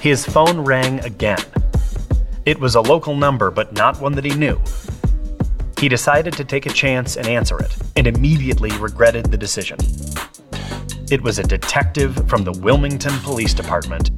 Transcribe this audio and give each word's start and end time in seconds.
his 0.00 0.24
phone 0.24 0.60
rang 0.60 1.00
again. 1.00 1.42
It 2.46 2.58
was 2.58 2.76
a 2.76 2.80
local 2.80 3.16
number, 3.16 3.50
but 3.50 3.72
not 3.72 4.00
one 4.00 4.12
that 4.12 4.24
he 4.24 4.34
knew. 4.34 4.58
He 5.78 5.88
decided 5.88 6.32
to 6.34 6.44
take 6.44 6.66
a 6.66 6.70
chance 6.70 7.16
and 7.16 7.26
answer 7.26 7.58
it, 7.58 7.76
and 7.96 8.06
immediately 8.06 8.70
regretted 8.78 9.26
the 9.26 9.36
decision. 9.36 9.78
It 11.10 11.22
was 11.22 11.38
a 11.38 11.42
detective 11.42 12.28
from 12.28 12.44
the 12.44 12.52
Wilmington 12.52 13.18
Police 13.20 13.54
Department, 13.54 14.10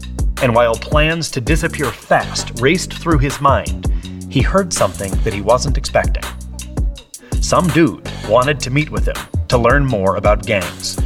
and 0.43 0.55
while 0.55 0.75
plans 0.75 1.31
to 1.33 1.41
disappear 1.41 1.87
fast 1.87 2.61
raced 2.61 2.95
through 2.95 3.19
his 3.19 3.41
mind, 3.41 3.87
he 4.31 4.43
heard 4.43 4.73
something 4.73 5.11
that 5.23 5.35
he 5.35 5.41
wasn't 5.41 5.77
expecting. 5.77 6.23
Some 7.41 7.69
dude 7.69 8.09
wanted 8.29 8.61
to 8.61 8.71
meet 8.71 8.91
with 8.91 9.07
him 9.07 9.17
to 9.49 9.59
learn 9.59 9.85
more 9.85 10.17
about 10.17 10.47
gangs. 10.47 10.99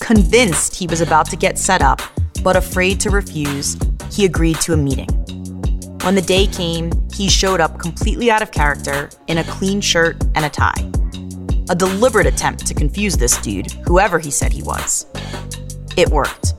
Convinced 0.00 0.74
he 0.74 0.86
was 0.86 1.00
about 1.00 1.28
to 1.30 1.36
get 1.36 1.58
set 1.58 1.82
up, 1.82 2.00
but 2.42 2.56
afraid 2.56 3.00
to 3.00 3.10
refuse, 3.10 3.76
he 4.12 4.24
agreed 4.24 4.60
to 4.60 4.72
a 4.72 4.76
meeting. 4.76 5.08
When 6.02 6.14
the 6.14 6.22
day 6.22 6.46
came, 6.46 6.90
he 7.12 7.28
showed 7.28 7.60
up 7.60 7.78
completely 7.78 8.30
out 8.30 8.42
of 8.42 8.52
character 8.52 9.10
in 9.26 9.38
a 9.38 9.44
clean 9.44 9.80
shirt 9.80 10.22
and 10.34 10.44
a 10.44 10.48
tie. 10.48 10.90
A 11.68 11.74
deliberate 11.74 12.26
attempt 12.26 12.66
to 12.66 12.74
confuse 12.74 13.16
this 13.16 13.36
dude, 13.38 13.70
whoever 13.86 14.18
he 14.18 14.30
said 14.30 14.52
he 14.52 14.62
was. 14.62 15.06
It 15.96 16.08
worked. 16.08 16.54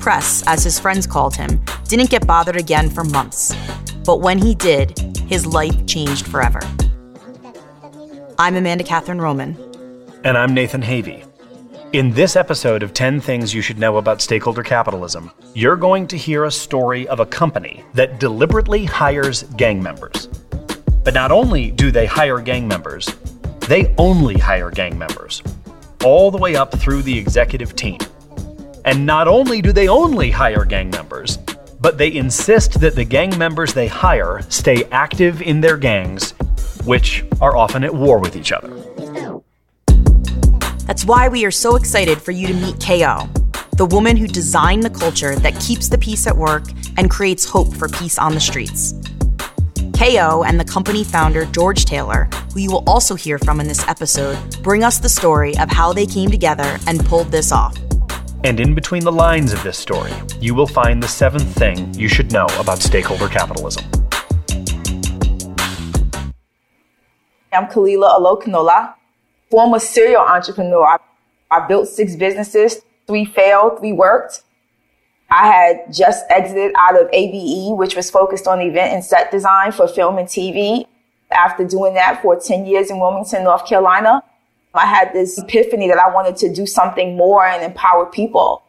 Press, 0.00 0.42
as 0.46 0.64
his 0.64 0.78
friends 0.78 1.06
called 1.06 1.36
him, 1.36 1.62
didn't 1.86 2.10
get 2.10 2.26
bothered 2.26 2.56
again 2.56 2.88
for 2.90 3.04
months. 3.04 3.54
But 4.04 4.20
when 4.20 4.38
he 4.38 4.54
did, 4.54 4.98
his 5.28 5.44
life 5.46 5.86
changed 5.86 6.26
forever. 6.26 6.60
I'm 8.38 8.56
Amanda 8.56 8.84
Catherine 8.84 9.20
Roman. 9.20 9.56
And 10.24 10.38
I'm 10.38 10.54
Nathan 10.54 10.82
Havey. 10.82 11.27
In 11.94 12.12
this 12.12 12.36
episode 12.36 12.82
of 12.82 12.92
10 12.92 13.18
Things 13.18 13.54
You 13.54 13.62
Should 13.62 13.78
Know 13.78 13.96
About 13.96 14.20
Stakeholder 14.20 14.62
Capitalism, 14.62 15.30
you're 15.54 15.74
going 15.74 16.06
to 16.08 16.18
hear 16.18 16.44
a 16.44 16.50
story 16.50 17.08
of 17.08 17.18
a 17.18 17.24
company 17.24 17.82
that 17.94 18.20
deliberately 18.20 18.84
hires 18.84 19.44
gang 19.56 19.82
members. 19.82 20.26
But 21.02 21.14
not 21.14 21.32
only 21.32 21.70
do 21.70 21.90
they 21.90 22.04
hire 22.04 22.40
gang 22.40 22.68
members, 22.68 23.06
they 23.68 23.94
only 23.96 24.36
hire 24.36 24.70
gang 24.70 24.98
members, 24.98 25.42
all 26.04 26.30
the 26.30 26.36
way 26.36 26.56
up 26.56 26.78
through 26.78 27.00
the 27.00 27.18
executive 27.18 27.74
team. 27.74 28.00
And 28.84 29.06
not 29.06 29.26
only 29.26 29.62
do 29.62 29.72
they 29.72 29.88
only 29.88 30.30
hire 30.30 30.66
gang 30.66 30.90
members, 30.90 31.38
but 31.80 31.96
they 31.96 32.12
insist 32.12 32.80
that 32.80 32.96
the 32.96 33.04
gang 33.04 33.38
members 33.38 33.72
they 33.72 33.86
hire 33.86 34.42
stay 34.50 34.84
active 34.92 35.40
in 35.40 35.62
their 35.62 35.78
gangs, 35.78 36.32
which 36.84 37.24
are 37.40 37.56
often 37.56 37.82
at 37.82 37.94
war 37.94 38.18
with 38.18 38.36
each 38.36 38.52
other. 38.52 38.87
That's 40.88 41.04
why 41.04 41.28
we 41.28 41.44
are 41.44 41.50
so 41.50 41.76
excited 41.76 42.16
for 42.16 42.30
you 42.30 42.46
to 42.46 42.54
meet 42.54 42.82
KO, 42.82 43.28
the 43.76 43.84
woman 43.84 44.16
who 44.16 44.26
designed 44.26 44.82
the 44.82 44.88
culture 44.88 45.36
that 45.36 45.60
keeps 45.60 45.90
the 45.90 45.98
peace 45.98 46.26
at 46.26 46.34
work 46.34 46.64
and 46.96 47.10
creates 47.10 47.44
hope 47.44 47.76
for 47.76 47.88
peace 47.88 48.18
on 48.18 48.32
the 48.32 48.40
streets. 48.40 48.94
KO 49.92 50.44
and 50.44 50.58
the 50.58 50.64
company 50.64 51.04
founder 51.04 51.44
George 51.44 51.84
Taylor, 51.84 52.26
who 52.54 52.60
you 52.60 52.70
will 52.70 52.84
also 52.86 53.14
hear 53.14 53.38
from 53.38 53.60
in 53.60 53.68
this 53.68 53.86
episode, 53.86 54.38
bring 54.62 54.82
us 54.82 54.98
the 54.98 55.10
story 55.10 55.54
of 55.58 55.70
how 55.70 55.92
they 55.92 56.06
came 56.06 56.30
together 56.30 56.78
and 56.86 57.04
pulled 57.04 57.30
this 57.30 57.52
off. 57.52 57.76
And 58.44 58.58
in 58.58 58.74
between 58.74 59.04
the 59.04 59.12
lines 59.12 59.52
of 59.52 59.62
this 59.62 59.76
story, 59.76 60.12
you 60.40 60.54
will 60.54 60.66
find 60.66 61.02
the 61.02 61.08
seventh 61.08 61.54
thing 61.54 61.92
you 61.92 62.08
should 62.08 62.32
know 62.32 62.46
about 62.58 62.78
stakeholder 62.78 63.28
capitalism. 63.28 63.84
I'm 67.52 67.66
Khalilah 67.66 68.18
Olokunola, 68.18 68.94
former 69.50 69.78
serial 69.78 70.22
entrepreneur. 70.22 70.84
I, 70.84 70.98
I 71.50 71.66
built 71.66 71.88
six 71.88 72.16
businesses, 72.16 72.82
three 73.06 73.24
failed, 73.24 73.78
three 73.78 73.92
worked. 73.92 74.42
I 75.30 75.46
had 75.46 75.92
just 75.92 76.24
exited 76.30 76.72
out 76.78 77.00
of 77.00 77.08
ABE, 77.12 77.76
which 77.76 77.94
was 77.94 78.10
focused 78.10 78.46
on 78.46 78.60
event 78.60 78.94
and 78.94 79.04
set 79.04 79.30
design 79.30 79.72
for 79.72 79.86
film 79.86 80.18
and 80.18 80.26
TV. 80.26 80.86
After 81.30 81.64
doing 81.64 81.94
that 81.94 82.22
for 82.22 82.40
10 82.40 82.64
years 82.64 82.90
in 82.90 82.98
Wilmington, 82.98 83.44
North 83.44 83.66
Carolina, 83.66 84.22
I 84.72 84.86
had 84.86 85.12
this 85.12 85.36
epiphany 85.38 85.88
that 85.88 85.98
I 85.98 86.12
wanted 86.12 86.36
to 86.38 86.52
do 86.52 86.64
something 86.64 87.16
more 87.16 87.44
and 87.44 87.62
empower 87.62 88.06
people. 88.06 88.62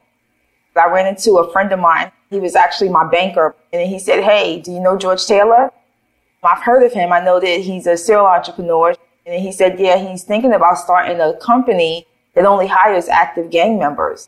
I 0.75 0.87
ran 0.87 1.07
into 1.07 1.37
a 1.37 1.51
friend 1.51 1.71
of 1.71 1.79
mine. 1.79 2.11
He 2.29 2.39
was 2.39 2.55
actually 2.55 2.89
my 2.89 3.09
banker. 3.09 3.55
And 3.73 3.89
he 3.89 3.99
said, 3.99 4.23
Hey, 4.23 4.61
do 4.61 4.71
you 4.71 4.79
know 4.79 4.97
George 4.97 5.25
Taylor? 5.25 5.71
I've 6.43 6.63
heard 6.63 6.83
of 6.83 6.93
him. 6.93 7.11
I 7.11 7.19
know 7.23 7.39
that 7.39 7.59
he's 7.59 7.85
a 7.85 7.97
serial 7.97 8.25
entrepreneur. 8.25 8.95
And 9.29 9.43
he 9.43 9.51
said, 9.51 9.79
yeah, 9.79 9.97
he's 9.97 10.23
thinking 10.23 10.53
about 10.53 10.79
starting 10.79 11.21
a 11.21 11.37
company 11.37 12.07
that 12.33 12.45
only 12.45 12.65
hires 12.65 13.07
active 13.07 13.51
gang 13.51 13.77
members. 13.77 14.27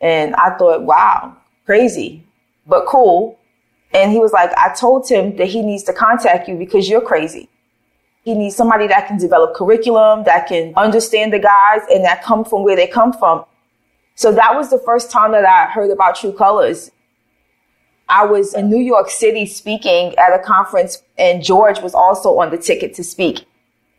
And 0.00 0.32
I 0.36 0.56
thought, 0.56 0.82
wow, 0.84 1.36
crazy, 1.66 2.24
but 2.64 2.86
cool. 2.86 3.36
And 3.92 4.12
he 4.12 4.20
was 4.20 4.32
like, 4.32 4.52
I 4.56 4.72
told 4.74 5.08
him 5.08 5.36
that 5.38 5.48
he 5.48 5.62
needs 5.62 5.82
to 5.84 5.92
contact 5.92 6.48
you 6.48 6.54
because 6.54 6.88
you're 6.88 7.00
crazy. 7.00 7.48
He 8.22 8.34
needs 8.34 8.54
somebody 8.54 8.86
that 8.86 9.08
can 9.08 9.18
develop 9.18 9.56
curriculum, 9.56 10.22
that 10.24 10.46
can 10.46 10.72
understand 10.76 11.32
the 11.32 11.40
guys 11.40 11.80
and 11.90 12.04
that 12.04 12.22
come 12.22 12.44
from 12.44 12.62
where 12.62 12.76
they 12.76 12.86
come 12.86 13.12
from. 13.12 13.44
So 14.14 14.30
that 14.32 14.54
was 14.54 14.70
the 14.70 14.78
first 14.78 15.10
time 15.10 15.32
that 15.32 15.46
I 15.46 15.68
heard 15.68 15.90
about 15.90 16.14
True 16.14 16.32
Colors. 16.32 16.92
I 18.08 18.24
was 18.24 18.54
in 18.54 18.70
New 18.70 18.80
York 18.80 19.10
City 19.10 19.46
speaking 19.46 20.14
at 20.16 20.32
a 20.32 20.38
conference 20.38 21.02
and 21.18 21.42
George 21.42 21.80
was 21.80 21.92
also 21.92 22.38
on 22.38 22.50
the 22.50 22.58
ticket 22.58 22.94
to 22.94 23.02
speak. 23.02 23.47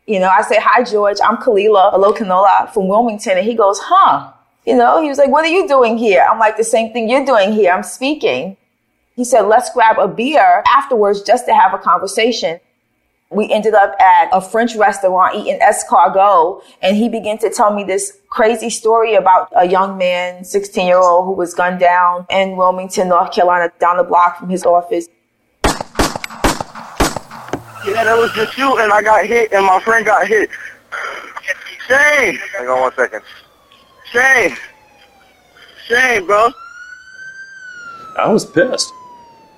You 0.10 0.20
know, 0.20 0.28
I 0.28 0.42
say, 0.42 0.58
hi, 0.60 0.82
George. 0.82 1.18
I'm 1.24 1.38
Khalilah 1.38 1.94
Olokunola 1.94 2.74
from 2.74 2.88
Wilmington. 2.88 3.38
And 3.38 3.46
he 3.46 3.54
goes, 3.54 3.78
huh? 3.80 4.32
You 4.66 4.76
know, 4.76 5.00
he 5.04 5.08
was 5.08 5.20
like, 5.20 5.30
what 5.30 5.46
are 5.46 5.50
you 5.50 5.68
doing 5.68 6.00
here? 6.00 6.28
I'm 6.28 6.40
like, 6.40 6.58
the 6.58 6.64
same 6.64 6.92
thing 6.92 7.08
you're 7.08 7.24
doing 7.24 7.54
here. 7.54 7.72
I'm 7.72 7.84
speaking. 7.84 8.58
He 9.16 9.24
said, 9.24 9.42
let's 9.42 9.72
grab 9.72 10.00
a 10.00 10.08
beer 10.08 10.64
afterwards 10.66 11.22
just 11.22 11.46
to 11.46 11.54
have 11.54 11.76
a 11.76 11.78
conversation. 11.78 12.60
We 13.30 13.52
ended 13.52 13.76
up 13.76 13.94
at 14.02 14.30
a 14.34 14.42
French 14.42 14.76
restaurant 14.76 15.36
eating 15.36 15.60
escargot 15.60 16.64
and 16.82 16.98
he 16.98 17.08
began 17.08 17.38
to 17.38 17.52
tell 17.52 17.72
me 17.72 17.84
this 17.84 18.18
crazy 18.32 18.72
story 18.72 19.14
about 19.14 19.50
a 19.56 19.68
young 19.68 20.00
man, 20.00 20.44
16 20.44 20.88
year 20.88 20.98
old 20.98 21.28
who 21.28 21.34
was 21.34 21.54
gunned 21.54 21.80
down 21.80 22.26
in 22.32 22.58
Wilmington, 22.58 23.10
North 23.10 23.32
Carolina, 23.32 23.72
down 23.80 23.98
the 23.98 24.04
block 24.04 24.40
from 24.40 24.50
his 24.50 24.66
office. 24.66 25.08
Yeah, 27.86 28.04
that 28.04 28.18
was 28.18 28.34
the 28.34 28.46
shooting. 28.52 28.92
I 28.92 29.02
got 29.02 29.26
hit 29.26 29.54
and 29.54 29.66
my 29.66 29.80
friend 29.80 30.06
got 30.06 30.28
hit. 30.28 30.50
Shane! 31.88 32.38
Hang 32.58 32.68
on 32.68 32.82
one 32.82 32.94
second. 32.94 33.22
Shane! 34.12 34.56
Shane, 35.88 36.26
bro. 36.26 36.50
I 38.18 38.28
was 38.28 38.46
pissed. 38.46 38.92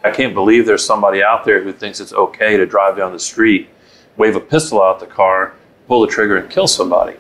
I 0.03 0.11
can't 0.11 0.33
believe 0.33 0.65
there's 0.65 0.85
somebody 0.85 1.23
out 1.23 1.45
there 1.45 1.63
who 1.63 1.73
thinks 1.73 1.99
it's 1.99 2.13
okay 2.13 2.57
to 2.57 2.65
drive 2.65 2.95
down 2.95 3.11
the 3.11 3.19
street, 3.19 3.69
wave 4.17 4.35
a 4.35 4.39
pistol 4.39 4.81
out 4.81 4.99
the 4.99 5.07
car, 5.07 5.53
pull 5.87 6.01
the 6.01 6.07
trigger, 6.07 6.37
and 6.37 6.49
kill 6.49 6.67
somebody. 6.67 7.17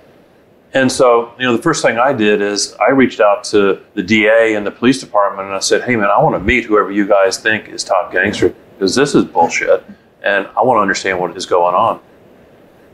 And 0.73 0.89
so, 0.89 1.33
you 1.37 1.45
know, 1.45 1.55
the 1.55 1.61
first 1.61 1.83
thing 1.83 1.97
I 1.97 2.13
did 2.13 2.41
is 2.41 2.73
I 2.75 2.91
reached 2.91 3.19
out 3.19 3.43
to 3.45 3.81
the 3.95 4.03
DA 4.03 4.55
and 4.55 4.65
the 4.65 4.71
police 4.71 4.99
department 4.99 5.47
and 5.47 5.55
I 5.55 5.59
said, 5.59 5.81
hey, 5.83 5.95
man, 5.95 6.09
I 6.09 6.21
want 6.21 6.35
to 6.35 6.39
meet 6.39 6.63
whoever 6.65 6.91
you 6.91 7.07
guys 7.07 7.37
think 7.37 7.67
is 7.69 7.83
top 7.83 8.11
gangster 8.11 8.55
because 8.77 8.95
this 8.95 9.13
is 9.13 9.25
bullshit 9.25 9.83
and 10.23 10.47
I 10.47 10.63
want 10.63 10.77
to 10.77 10.81
understand 10.81 11.19
what 11.19 11.35
is 11.35 11.45
going 11.45 11.75
on. 11.75 12.01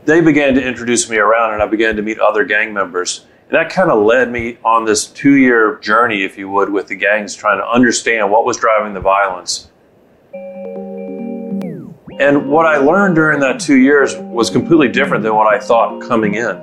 They 0.04 0.20
began 0.20 0.54
to 0.54 0.62
introduce 0.62 1.10
me 1.10 1.18
around, 1.18 1.54
and 1.54 1.62
I 1.62 1.66
began 1.66 1.96
to 1.96 2.02
meet 2.02 2.18
other 2.18 2.44
gang 2.44 2.72
members. 2.72 3.26
And 3.48 3.56
that 3.56 3.70
kind 3.70 3.90
of 3.90 4.02
led 4.02 4.30
me 4.30 4.58
on 4.64 4.84
this 4.84 5.06
two 5.06 5.34
year 5.34 5.78
journey, 5.78 6.22
if 6.22 6.36
you 6.38 6.50
would, 6.50 6.70
with 6.70 6.86
the 6.86 6.96
gangs, 6.96 7.34
trying 7.34 7.58
to 7.58 7.66
understand 7.66 8.30
what 8.30 8.44
was 8.44 8.56
driving 8.56 8.94
the 8.94 9.00
violence. 9.00 9.70
And 12.20 12.50
what 12.50 12.66
I 12.66 12.78
learned 12.78 13.14
during 13.14 13.38
that 13.40 13.60
two 13.60 13.76
years 13.76 14.16
was 14.16 14.50
completely 14.50 14.88
different 14.88 15.22
than 15.22 15.34
what 15.34 15.46
I 15.46 15.58
thought 15.60 16.00
coming 16.00 16.34
in. 16.34 16.60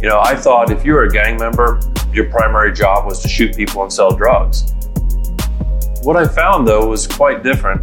You 0.00 0.08
know, 0.08 0.20
I 0.20 0.36
thought 0.36 0.70
if 0.70 0.84
you 0.84 0.92
were 0.92 1.02
a 1.02 1.10
gang 1.10 1.38
member, 1.38 1.80
your 2.12 2.30
primary 2.30 2.72
job 2.72 3.04
was 3.04 3.20
to 3.22 3.28
shoot 3.28 3.56
people 3.56 3.82
and 3.82 3.92
sell 3.92 4.14
drugs. 4.14 4.72
What 6.02 6.16
I 6.16 6.28
found, 6.28 6.68
though, 6.68 6.86
was 6.86 7.06
quite 7.06 7.42
different. 7.42 7.82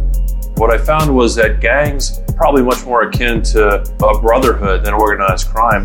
What 0.56 0.70
I 0.70 0.78
found 0.78 1.14
was 1.14 1.34
that 1.34 1.60
gangs 1.60 2.22
probably 2.34 2.62
much 2.62 2.82
more 2.86 3.02
akin 3.02 3.42
to 3.42 3.82
a 4.02 4.18
brotherhood 4.18 4.82
than 4.84 4.94
organized 4.94 5.48
crime. 5.48 5.84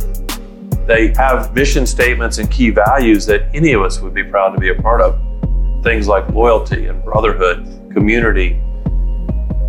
They 0.88 1.14
have 1.18 1.54
mission 1.54 1.86
statements 1.86 2.38
and 2.38 2.50
key 2.50 2.70
values 2.70 3.26
that 3.26 3.54
any 3.54 3.74
of 3.74 3.82
us 3.82 4.00
would 4.00 4.14
be 4.14 4.24
proud 4.24 4.52
to 4.52 4.60
be 4.62 4.70
a 4.70 4.76
part 4.76 5.02
of. 5.02 5.20
Things 5.84 6.08
like 6.08 6.30
loyalty 6.30 6.88
and 6.88 7.04
brotherhood, 7.04 7.66
community. 7.92 8.62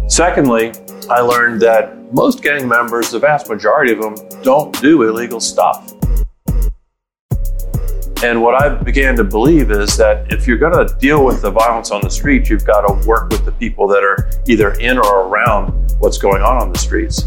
Secondly, 0.06 0.72
I 1.10 1.20
learned 1.20 1.60
that 1.62 2.12
most 2.12 2.40
gang 2.40 2.69
members, 2.69 3.10
the 3.10 3.19
vast 3.19 3.48
majority 3.48 3.93
of 3.93 4.00
them, 4.00 4.14
don't 4.44 4.81
do 4.81 5.02
illegal 5.02 5.40
stuff. 5.40 5.92
And 8.22 8.40
what 8.40 8.54
I 8.54 8.69
began 8.69 9.16
to 9.16 9.24
believe 9.24 9.72
is 9.72 9.96
that 9.96 10.32
if 10.32 10.46
you're 10.46 10.56
going 10.56 10.86
to 10.86 10.94
deal 11.00 11.24
with 11.24 11.42
the 11.42 11.50
violence 11.50 11.90
on 11.90 12.02
the 12.02 12.08
streets, 12.08 12.48
you've 12.48 12.64
got 12.64 12.82
to 12.82 13.06
work 13.08 13.30
with 13.30 13.44
the 13.44 13.50
people 13.50 13.88
that 13.88 14.04
are 14.04 14.30
either 14.46 14.74
in 14.74 14.96
or 14.96 15.26
around 15.26 15.72
what's 15.98 16.19
going 16.19 16.40
on 16.40 16.56
on 16.58 16.72
the 16.72 16.78
streets. 16.78 17.24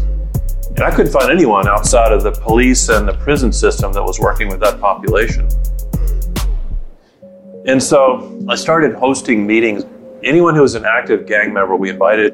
And 0.68 0.80
I 0.80 0.90
couldn't 0.90 1.12
find 1.12 1.30
anyone 1.30 1.68
outside 1.68 2.12
of 2.12 2.22
the 2.22 2.32
police 2.32 2.88
and 2.88 3.06
the 3.06 3.12
prison 3.12 3.52
system 3.52 3.92
that 3.92 4.02
was 4.02 4.18
working 4.18 4.48
with 4.48 4.58
that 4.60 4.80
population. 4.80 5.46
And 7.66 7.82
so 7.82 8.42
I 8.48 8.54
started 8.54 8.94
hosting 8.94 9.46
meetings. 9.46 9.84
Anyone 10.24 10.54
who 10.54 10.62
was 10.62 10.76
an 10.76 10.86
active 10.86 11.26
gang 11.26 11.52
member, 11.52 11.76
we 11.76 11.90
invited. 11.90 12.32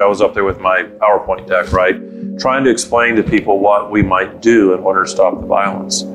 I 0.00 0.06
was 0.06 0.22
up 0.22 0.32
there 0.32 0.44
with 0.44 0.58
my 0.58 0.84
PowerPoint 0.84 1.46
deck, 1.46 1.70
right? 1.70 1.96
Trying 2.38 2.64
to 2.64 2.70
explain 2.70 3.14
to 3.16 3.22
people 3.22 3.58
what 3.58 3.90
we 3.90 4.02
might 4.02 4.40
do 4.40 4.72
in 4.72 4.80
order 4.80 5.04
to 5.04 5.10
stop 5.10 5.38
the 5.38 5.46
violence. 5.46 6.06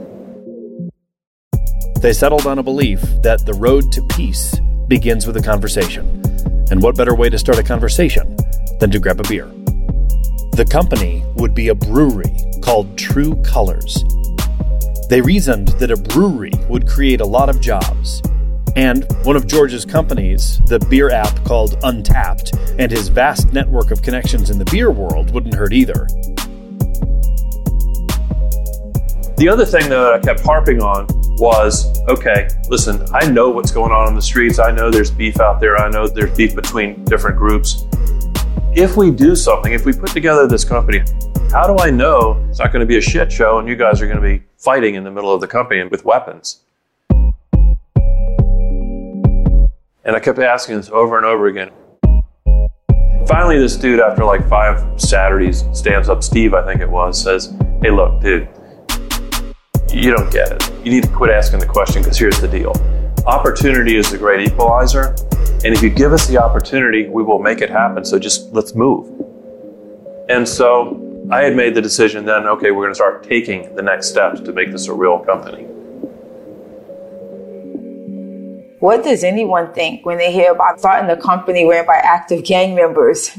They 2.05 2.13
settled 2.13 2.45
on 2.45 2.59
a 2.59 2.63
belief 2.63 3.01
that 3.23 3.47
the 3.47 3.55
road 3.55 3.91
to 3.93 4.01
peace 4.11 4.53
begins 4.87 5.25
with 5.25 5.37
a 5.37 5.41
conversation. 5.41 6.21
And 6.69 6.79
what 6.79 6.95
better 6.95 7.15
way 7.15 7.31
to 7.31 7.39
start 7.39 7.57
a 7.57 7.63
conversation 7.63 8.37
than 8.79 8.91
to 8.91 8.99
grab 8.99 9.19
a 9.19 9.27
beer? 9.27 9.47
The 10.53 10.67
company 10.69 11.25
would 11.33 11.55
be 11.55 11.69
a 11.69 11.73
brewery 11.73 12.31
called 12.61 12.95
True 12.95 13.33
Colors. 13.41 14.03
They 15.09 15.19
reasoned 15.19 15.69
that 15.79 15.89
a 15.89 15.97
brewery 15.97 16.51
would 16.69 16.87
create 16.87 17.21
a 17.21 17.25
lot 17.25 17.49
of 17.49 17.59
jobs. 17.59 18.21
And 18.75 19.03
one 19.23 19.35
of 19.35 19.47
George's 19.47 19.83
companies, 19.83 20.61
the 20.67 20.77
beer 20.91 21.09
app 21.09 21.43
called 21.43 21.79
Untappd, 21.81 22.77
and 22.77 22.91
his 22.91 23.07
vast 23.07 23.51
network 23.51 23.89
of 23.89 24.03
connections 24.03 24.51
in 24.51 24.59
the 24.59 24.65
beer 24.65 24.91
world 24.91 25.31
wouldn't 25.31 25.55
hurt 25.55 25.73
either. 25.73 26.05
The 29.37 29.49
other 29.49 29.65
thing 29.65 29.89
that 29.89 30.13
I 30.13 30.19
kept 30.19 30.41
harping 30.41 30.83
on 30.83 31.07
was 31.37 31.99
okay, 32.07 32.47
listen, 32.69 33.05
I 33.13 33.29
know 33.29 33.49
what's 33.49 33.71
going 33.71 33.91
on 33.91 34.07
in 34.07 34.15
the 34.15 34.21
streets. 34.21 34.59
I 34.59 34.71
know 34.71 34.89
there's 34.89 35.11
beef 35.11 35.39
out 35.39 35.59
there. 35.59 35.77
I 35.77 35.89
know 35.89 36.07
there's 36.07 36.35
beef 36.35 36.55
between 36.55 37.03
different 37.05 37.37
groups. 37.37 37.83
If 38.73 38.97
we 38.97 39.11
do 39.11 39.35
something, 39.35 39.73
if 39.73 39.85
we 39.85 39.93
put 39.93 40.09
together 40.09 40.47
this 40.47 40.63
company, 40.63 40.99
how 41.51 41.67
do 41.67 41.81
I 41.81 41.89
know 41.89 42.45
it's 42.49 42.59
not 42.59 42.71
going 42.71 42.81
to 42.81 42.85
be 42.85 42.97
a 42.97 43.01
shit 43.01 43.31
show 43.31 43.59
and 43.59 43.67
you 43.67 43.75
guys 43.75 44.01
are 44.01 44.07
going 44.07 44.21
to 44.21 44.21
be 44.21 44.43
fighting 44.57 44.95
in 44.95 45.03
the 45.03 45.11
middle 45.11 45.33
of 45.33 45.41
the 45.41 45.47
company 45.47 45.83
with 45.85 46.03
weapons? 46.05 46.61
And 50.03 50.15
I 50.15 50.19
kept 50.19 50.39
asking 50.39 50.77
this 50.77 50.89
over 50.89 51.17
and 51.17 51.25
over 51.25 51.47
again. 51.47 51.71
Finally, 53.27 53.57
this 53.57 53.75
dude, 53.75 53.99
after 53.99 54.23
like 54.23 54.47
five 54.47 55.01
Saturdays, 55.01 55.65
stands 55.73 56.09
up, 56.09 56.21
Steve, 56.21 56.53
I 56.53 56.63
think 56.63 56.81
it 56.81 56.89
was, 56.89 57.21
says, 57.21 57.55
Hey, 57.81 57.89
look, 57.89 58.21
dude, 58.21 58.47
you 59.95 60.13
don't 60.13 60.31
get 60.31 60.51
it. 60.51 60.85
You 60.85 60.91
need 60.91 61.03
to 61.03 61.09
quit 61.09 61.31
asking 61.31 61.61
the 61.61 61.65
question 61.65 62.01
because 62.01 62.17
here's 62.17 62.39
the 62.41 62.47
deal 62.47 62.73
opportunity 63.25 63.95
is 63.95 64.11
the 64.11 64.17
great 64.17 64.47
equalizer. 64.47 65.15
And 65.63 65.73
if 65.73 65.81
you 65.81 65.89
give 65.89 66.13
us 66.13 66.27
the 66.27 66.37
opportunity, 66.37 67.07
we 67.07 67.23
will 67.23 67.39
make 67.39 67.61
it 67.61 67.71
happen. 67.71 68.05
So 68.05 68.19
just 68.19 68.53
let's 68.53 68.75
move. 68.75 69.07
And 70.29 70.47
so 70.47 71.27
I 71.31 71.41
had 71.41 71.55
made 71.55 71.73
the 71.73 71.81
decision 71.81 72.25
then 72.25 72.45
okay, 72.45 72.71
we're 72.71 72.83
going 72.83 72.91
to 72.91 72.95
start 72.95 73.23
taking 73.23 73.73
the 73.75 73.81
next 73.81 74.09
steps 74.09 74.41
to 74.41 74.51
make 74.51 74.71
this 74.71 74.87
a 74.87 74.93
real 74.93 75.19
company. 75.19 75.63
What 78.79 79.03
does 79.03 79.23
anyone 79.23 79.73
think 79.73 80.05
when 80.05 80.17
they 80.17 80.31
hear 80.31 80.51
about 80.51 80.79
starting 80.79 81.09
a 81.09 81.17
company 81.19 81.67
ran 81.67 81.87
by 81.87 81.95
active 81.95 82.43
gang 82.43 82.75
members? 82.75 83.31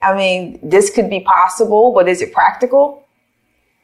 I 0.00 0.14
mean, 0.14 0.60
this 0.62 0.90
could 0.90 1.10
be 1.10 1.20
possible, 1.20 1.92
but 1.92 2.08
is 2.08 2.22
it 2.22 2.32
practical? 2.32 3.07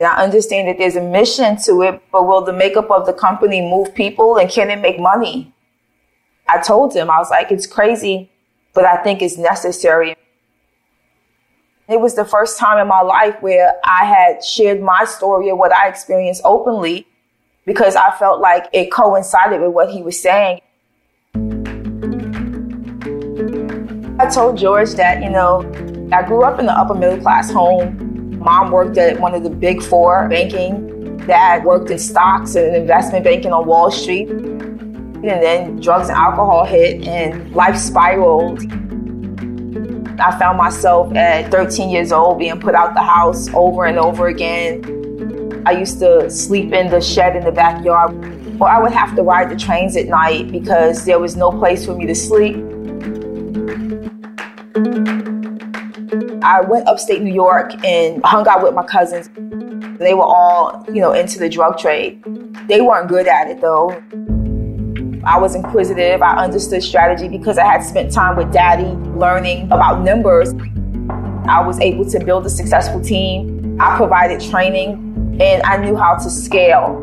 I 0.06 0.22
understand 0.22 0.68
that 0.68 0.78
there's 0.78 0.96
a 0.96 1.00
mission 1.00 1.56
to 1.64 1.82
it, 1.82 2.02
but 2.10 2.26
will 2.26 2.42
the 2.42 2.52
makeup 2.52 2.90
of 2.90 3.06
the 3.06 3.12
company 3.12 3.60
move 3.60 3.94
people 3.94 4.36
and 4.36 4.50
can 4.50 4.70
it 4.70 4.80
make 4.80 4.98
money? 4.98 5.54
I 6.48 6.60
told 6.60 6.94
him, 6.94 7.10
I 7.10 7.18
was 7.18 7.30
like, 7.30 7.50
it's 7.50 7.66
crazy, 7.66 8.30
but 8.72 8.84
I 8.84 9.02
think 9.02 9.22
it's 9.22 9.38
necessary. 9.38 10.16
It 11.88 12.00
was 12.00 12.14
the 12.14 12.24
first 12.24 12.58
time 12.58 12.78
in 12.78 12.88
my 12.88 13.02
life 13.02 13.36
where 13.40 13.74
I 13.84 14.04
had 14.04 14.44
shared 14.44 14.82
my 14.82 15.04
story 15.04 15.50
of 15.50 15.58
what 15.58 15.72
I 15.72 15.88
experienced 15.88 16.42
openly 16.44 17.06
because 17.66 17.94
I 17.94 18.10
felt 18.18 18.40
like 18.40 18.66
it 18.72 18.90
coincided 18.90 19.60
with 19.60 19.72
what 19.72 19.90
he 19.90 20.02
was 20.02 20.20
saying. 20.20 20.60
I 24.18 24.26
told 24.32 24.56
George 24.56 24.92
that, 24.92 25.22
you 25.22 25.30
know, 25.30 25.60
I 26.12 26.22
grew 26.22 26.42
up 26.42 26.58
in 26.58 26.66
the 26.66 26.72
upper 26.72 26.94
middle 26.94 27.20
class 27.20 27.50
home 27.50 28.03
Mom 28.44 28.70
worked 28.70 28.98
at 28.98 29.18
one 29.18 29.34
of 29.34 29.42
the 29.42 29.48
big 29.48 29.82
four 29.82 30.28
banking. 30.28 31.16
Dad 31.26 31.64
worked 31.64 31.90
in 31.90 31.98
stocks 31.98 32.54
and 32.56 32.76
investment 32.76 33.24
banking 33.24 33.54
on 33.54 33.66
Wall 33.66 33.90
Street. 33.90 34.28
And 34.28 35.24
then 35.24 35.80
drugs 35.80 36.10
and 36.10 36.18
alcohol 36.18 36.66
hit 36.66 37.08
and 37.08 37.54
life 37.54 37.78
spiraled. 37.78 38.60
I 40.20 40.38
found 40.38 40.58
myself 40.58 41.14
at 41.14 41.50
13 41.50 41.88
years 41.88 42.12
old 42.12 42.38
being 42.38 42.60
put 42.60 42.74
out 42.74 42.92
the 42.92 43.02
house 43.02 43.48
over 43.54 43.86
and 43.86 43.98
over 43.98 44.26
again. 44.26 45.62
I 45.64 45.72
used 45.72 45.98
to 46.00 46.28
sleep 46.28 46.74
in 46.74 46.90
the 46.90 47.00
shed 47.00 47.36
in 47.36 47.44
the 47.44 47.50
backyard, 47.50 48.12
or 48.60 48.68
I 48.68 48.78
would 48.78 48.92
have 48.92 49.16
to 49.16 49.22
ride 49.22 49.50
the 49.50 49.56
trains 49.56 49.96
at 49.96 50.06
night 50.08 50.52
because 50.52 51.06
there 51.06 51.18
was 51.18 51.34
no 51.34 51.50
place 51.50 51.86
for 51.86 51.94
me 51.94 52.04
to 52.06 52.14
sleep. 52.14 52.56
I 56.44 56.60
went 56.60 56.86
upstate 56.86 57.22
New 57.22 57.32
York 57.32 57.72
and 57.86 58.22
hung 58.22 58.46
out 58.46 58.62
with 58.62 58.74
my 58.74 58.84
cousins. 58.84 59.30
They 59.98 60.12
were 60.12 60.24
all, 60.24 60.84
you 60.88 61.00
know, 61.00 61.12
into 61.12 61.38
the 61.38 61.48
drug 61.48 61.78
trade. 61.78 62.22
They 62.68 62.82
weren't 62.82 63.08
good 63.08 63.26
at 63.26 63.48
it 63.48 63.62
though. 63.62 63.90
I 65.24 65.38
was 65.38 65.54
inquisitive. 65.54 66.20
I 66.20 66.36
understood 66.36 66.82
strategy 66.82 67.28
because 67.28 67.56
I 67.56 67.64
had 67.64 67.82
spent 67.82 68.12
time 68.12 68.36
with 68.36 68.52
daddy 68.52 68.90
learning 69.18 69.72
about 69.72 70.02
numbers. 70.02 70.52
I 71.48 71.66
was 71.66 71.80
able 71.80 72.04
to 72.10 72.22
build 72.22 72.44
a 72.44 72.50
successful 72.50 73.00
team. 73.00 73.78
I 73.80 73.96
provided 73.96 74.42
training 74.50 75.38
and 75.40 75.62
I 75.62 75.78
knew 75.78 75.96
how 75.96 76.16
to 76.16 76.28
scale. 76.28 77.00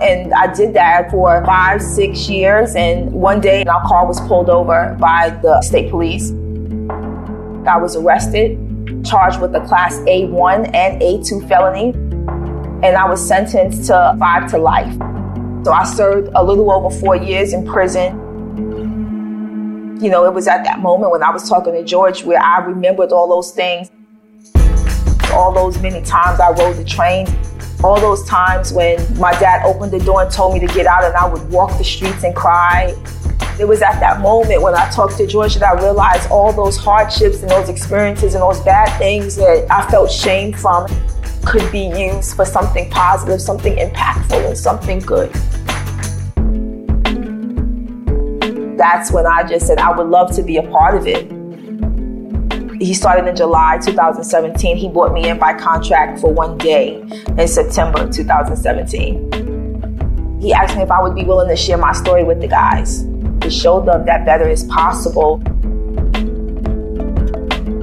And 0.00 0.32
I 0.32 0.52
did 0.54 0.72
that 0.72 1.10
for 1.10 1.44
five, 1.44 1.82
six 1.82 2.30
years. 2.30 2.74
And 2.74 3.12
one 3.12 3.42
day, 3.42 3.62
our 3.64 3.86
car 3.86 4.06
was 4.06 4.20
pulled 4.22 4.48
over 4.48 4.96
by 4.98 5.38
the 5.42 5.60
state 5.60 5.90
police. 5.90 6.32
I 7.66 7.78
was 7.78 7.96
arrested, 7.96 8.58
charged 9.04 9.40
with 9.40 9.54
a 9.54 9.60
class 9.66 9.96
A1 10.00 10.74
and 10.74 11.00
A2 11.00 11.48
felony, 11.48 11.92
and 12.86 12.96
I 12.96 13.08
was 13.08 13.26
sentenced 13.26 13.86
to 13.86 14.14
five 14.18 14.50
to 14.50 14.58
life. 14.58 14.92
So 15.64 15.72
I 15.72 15.84
served 15.84 16.30
a 16.34 16.44
little 16.44 16.70
over 16.70 16.94
four 16.94 17.16
years 17.16 17.54
in 17.54 17.64
prison. 17.66 18.20
You 20.00 20.10
know, 20.10 20.26
it 20.26 20.34
was 20.34 20.46
at 20.46 20.62
that 20.64 20.80
moment 20.80 21.10
when 21.10 21.22
I 21.22 21.30
was 21.30 21.48
talking 21.48 21.72
to 21.72 21.82
George 21.82 22.22
where 22.24 22.38
I 22.38 22.58
remembered 22.58 23.12
all 23.12 23.28
those 23.28 23.52
things. 23.52 23.90
All 25.32 25.52
those 25.52 25.78
many 25.78 26.04
times 26.04 26.40
I 26.40 26.50
rode 26.50 26.76
the 26.76 26.84
train, 26.84 27.26
all 27.82 27.98
those 27.98 28.24
times 28.28 28.72
when 28.72 28.98
my 29.18 29.32
dad 29.40 29.64
opened 29.64 29.92
the 29.92 30.00
door 30.00 30.22
and 30.22 30.30
told 30.30 30.52
me 30.52 30.60
to 30.60 30.66
get 30.66 30.86
out 30.86 31.04
and 31.04 31.14
I 31.14 31.26
would 31.26 31.50
walk 31.50 31.76
the 31.78 31.84
streets 31.84 32.24
and 32.24 32.36
cry. 32.36 32.94
It 33.56 33.68
was 33.68 33.82
at 33.82 34.00
that 34.00 34.20
moment 34.20 34.62
when 34.62 34.74
I 34.74 34.90
talked 34.90 35.16
to 35.18 35.28
George 35.28 35.54
that 35.54 35.62
I 35.62 35.74
realized 35.80 36.28
all 36.28 36.52
those 36.52 36.76
hardships 36.76 37.40
and 37.40 37.48
those 37.48 37.68
experiences 37.68 38.34
and 38.34 38.42
those 38.42 38.58
bad 38.60 38.98
things 38.98 39.36
that 39.36 39.70
I 39.70 39.88
felt 39.88 40.10
shame 40.10 40.52
from 40.52 40.88
could 41.46 41.70
be 41.70 41.86
used 41.86 42.34
for 42.34 42.44
something 42.44 42.90
positive, 42.90 43.40
something 43.40 43.76
impactful, 43.76 44.44
and 44.44 44.58
something 44.58 44.98
good. 44.98 45.32
That's 48.76 49.12
when 49.12 49.24
I 49.24 49.44
just 49.44 49.68
said 49.68 49.78
I 49.78 49.96
would 49.96 50.08
love 50.08 50.34
to 50.34 50.42
be 50.42 50.56
a 50.56 50.64
part 50.64 50.96
of 50.96 51.06
it. 51.06 51.30
He 52.82 52.92
started 52.92 53.28
in 53.28 53.36
July 53.36 53.78
2017. 53.78 54.76
He 54.76 54.88
brought 54.88 55.12
me 55.12 55.28
in 55.28 55.38
by 55.38 55.54
contract 55.54 56.18
for 56.18 56.32
one 56.32 56.58
day 56.58 57.00
in 57.38 57.46
September 57.46 58.10
2017. 58.10 60.40
He 60.40 60.52
asked 60.52 60.76
me 60.76 60.82
if 60.82 60.90
I 60.90 61.00
would 61.00 61.14
be 61.14 61.22
willing 61.22 61.46
to 61.48 61.56
share 61.56 61.78
my 61.78 61.92
story 61.92 62.24
with 62.24 62.40
the 62.40 62.48
guys 62.48 63.06
to 63.44 63.50
show 63.50 63.80
them 63.80 64.06
that 64.06 64.24
better 64.24 64.48
is 64.48 64.64
possible. 64.64 65.36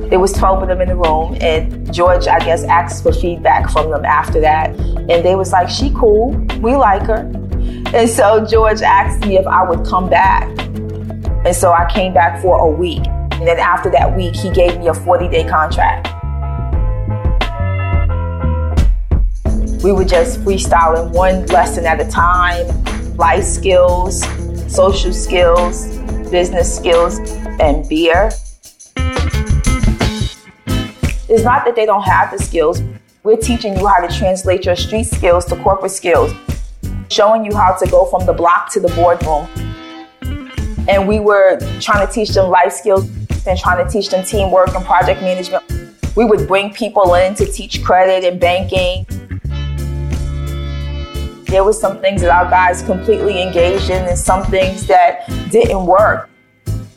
There 0.09 0.19
was 0.19 0.33
12 0.33 0.63
of 0.63 0.67
them 0.67 0.81
in 0.81 0.89
the 0.89 0.95
room, 0.95 1.37
and 1.39 1.93
George, 1.93 2.27
I 2.27 2.39
guess, 2.39 2.63
asked 2.63 3.03
for 3.03 3.13
feedback 3.13 3.69
from 3.69 3.91
them 3.91 4.03
after 4.03 4.41
that. 4.41 4.71
And 4.75 5.23
they 5.23 5.35
was 5.35 5.51
like, 5.51 5.69
she 5.69 5.91
cool, 5.91 6.31
we 6.61 6.75
like 6.75 7.03
her. 7.03 7.31
And 7.93 8.09
so 8.09 8.43
George 8.45 8.81
asked 8.81 9.25
me 9.25 9.37
if 9.37 9.45
I 9.45 9.63
would 9.63 9.85
come 9.85 10.09
back. 10.09 10.49
And 11.45 11.55
so 11.55 11.71
I 11.71 11.89
came 11.93 12.13
back 12.13 12.41
for 12.41 12.59
a 12.59 12.69
week. 12.69 13.05
And 13.05 13.47
then 13.47 13.59
after 13.59 13.89
that 13.91 14.17
week, 14.17 14.35
he 14.35 14.49
gave 14.49 14.79
me 14.79 14.87
a 14.87 14.93
40 14.93 15.29
day 15.29 15.47
contract. 15.47 16.07
We 19.83 19.91
were 19.91 20.05
just 20.05 20.41
freestyling 20.41 21.11
one 21.13 21.45
lesson 21.47 21.85
at 21.85 22.01
a 22.01 22.09
time, 22.09 22.67
life 23.15 23.43
skills, 23.43 24.23
social 24.71 25.11
skills, 25.11 25.85
business 26.29 26.73
skills, 26.73 27.19
and 27.59 27.87
beer. 27.89 28.31
It's 31.27 31.43
not 31.43 31.65
that 31.65 31.73
they 31.75 31.85
don't 31.85 32.03
have 32.03 32.31
the 32.31 32.39
skills. 32.39 32.81
We're 33.23 33.35
teaching 33.35 33.77
you 33.77 33.85
how 33.85 33.99
to 34.05 34.17
translate 34.17 34.65
your 34.65 34.77
street 34.77 35.03
skills 35.03 35.43
to 35.45 35.57
corporate 35.57 35.91
skills, 35.91 36.33
showing 37.09 37.43
you 37.43 37.53
how 37.55 37.75
to 37.75 37.89
go 37.89 38.05
from 38.05 38.25
the 38.25 38.31
block 38.33 38.71
to 38.71 38.79
the 38.79 38.87
boardroom. 38.89 39.47
And 40.87 41.05
we 41.05 41.19
were 41.19 41.59
trying 41.81 42.07
to 42.07 42.11
teach 42.11 42.29
them 42.29 42.49
life 42.49 42.71
skills 42.71 43.09
and 43.45 43.59
trying 43.59 43.85
to 43.85 43.91
teach 43.91 44.09
them 44.09 44.23
teamwork 44.23 44.73
and 44.73 44.85
project 44.85 45.21
management. 45.21 45.63
We 46.15 46.23
would 46.23 46.47
bring 46.47 46.73
people 46.73 47.13
in 47.15 47.35
to 47.35 47.45
teach 47.45 47.83
credit 47.83 48.23
and 48.23 48.39
banking 48.39 49.05
There 51.51 51.65
were 51.65 51.73
some 51.73 51.99
things 51.99 52.21
that 52.21 52.29
our 52.29 52.49
guys 52.49 52.81
completely 52.81 53.41
engaged 53.41 53.89
in 53.89 54.07
and 54.07 54.17
some 54.17 54.45
things 54.45 54.87
that 54.87 55.27
didn't 55.51 55.85
work. 55.85 56.29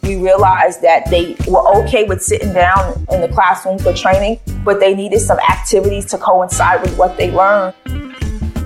We 0.05 0.15
realized 0.15 0.81
that 0.83 1.11
they 1.11 1.35
were 1.49 1.67
okay 1.83 2.05
with 2.05 2.23
sitting 2.23 2.53
down 2.53 3.05
in 3.11 3.21
the 3.21 3.27
classroom 3.27 3.81
for 3.81 3.93
training, 3.93 4.39
but 4.65 4.79
they 4.79 4.95
needed 4.95 5.19
some 5.19 5.41
activities 5.41 6.07
to 6.07 6.19
coincide 6.19 6.83
with 6.83 6.97
what 6.97 7.17
they 7.17 7.33
learned. 7.33 7.75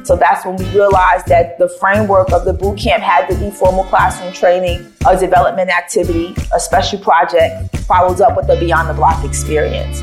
So 0.05 0.15
that's 0.15 0.45
when 0.45 0.57
we 0.57 0.67
realized 0.73 1.27
that 1.29 1.59
the 1.59 1.71
framework 1.81 2.33
of 2.33 2.45
the 2.45 2.53
boot 2.53 2.79
camp 2.79 3.03
had 3.03 3.27
to 3.29 3.35
be 3.37 3.51
formal 3.51 3.85
classroom 3.85 4.35
training, 4.35 4.93
a 5.07 5.19
development 5.19 5.71
activity, 5.71 6.35
a 6.55 6.61
special 6.61 6.99
project, 6.99 7.79
followed 7.87 8.21
up 8.21 8.37
with 8.37 8.51
a 8.51 8.61
beyond 8.61 8.91
the 8.91 8.95
block 8.95 9.25
experience. 9.25 10.03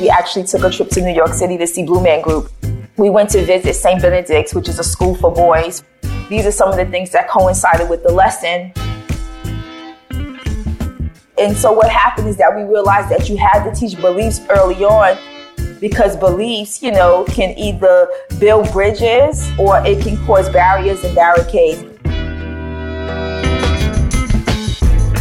We 0.00 0.08
actually 0.08 0.44
took 0.44 0.64
a 0.64 0.70
trip 0.70 0.88
to 0.90 1.02
New 1.02 1.12
York 1.12 1.34
City 1.34 1.58
to 1.58 1.66
see 1.66 1.84
Blue 1.84 2.02
Man 2.02 2.22
Group. 2.22 2.50
We 2.96 3.10
went 3.10 3.28
to 3.30 3.44
visit 3.44 3.74
St. 3.74 4.00
Benedict's, 4.00 4.54
which 4.54 4.66
is 4.66 4.78
a 4.78 4.84
school 4.84 5.14
for 5.14 5.30
boys. 5.30 5.84
These 6.30 6.46
are 6.46 6.50
some 6.52 6.70
of 6.70 6.76
the 6.76 6.86
things 6.86 7.10
that 7.10 7.28
coincided 7.28 7.90
with 7.90 8.02
the 8.02 8.10
lesson. 8.10 8.72
And 11.38 11.54
so 11.54 11.70
what 11.72 11.90
happened 11.90 12.28
is 12.28 12.38
that 12.38 12.56
we 12.56 12.62
realized 12.62 13.10
that 13.10 13.28
you 13.28 13.36
had 13.36 13.62
to 13.68 13.78
teach 13.78 14.00
beliefs 14.00 14.40
early 14.48 14.82
on 14.82 15.18
because 15.80 16.16
beliefs, 16.16 16.82
you 16.82 16.92
know, 16.92 17.26
can 17.26 17.50
either 17.58 18.08
build 18.38 18.72
bridges 18.72 19.50
or 19.58 19.84
it 19.84 20.02
can 20.02 20.16
cause 20.24 20.48
barriers 20.48 21.04
and 21.04 21.14
barricades. 21.14 21.82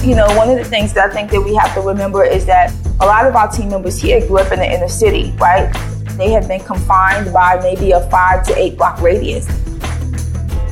You 0.05 0.15
know, 0.15 0.27
one 0.38 0.50
of 0.50 0.57
the 0.57 0.65
things 0.65 0.93
that 0.93 1.09
I 1.09 1.13
think 1.13 1.31
that 1.31 1.41
we 1.41 1.53
have 1.55 1.74
to 1.74 1.81
remember 1.81 2.24
is 2.24 2.45
that 2.45 2.71
a 3.01 3.06
lot 3.06 3.25
of 3.25 3.36
our 3.36 3.50
team 3.50 3.70
members 3.70 4.01
here 4.01 4.25
grew 4.27 4.39
up 4.39 4.51
in 4.51 4.60
the 4.60 4.70
inner 4.70 4.89
city, 4.89 5.34
right? 5.38 5.72
They 6.18 6.32
have 6.32 6.50
been 6.50 6.60
confined 6.60 7.32
by 7.32 7.58
maybe 7.62 7.91
a 7.91 8.01
five 8.10 8.46
to 8.48 8.58
eight 8.58 8.77
block 8.77 9.01
radius. 9.01 9.48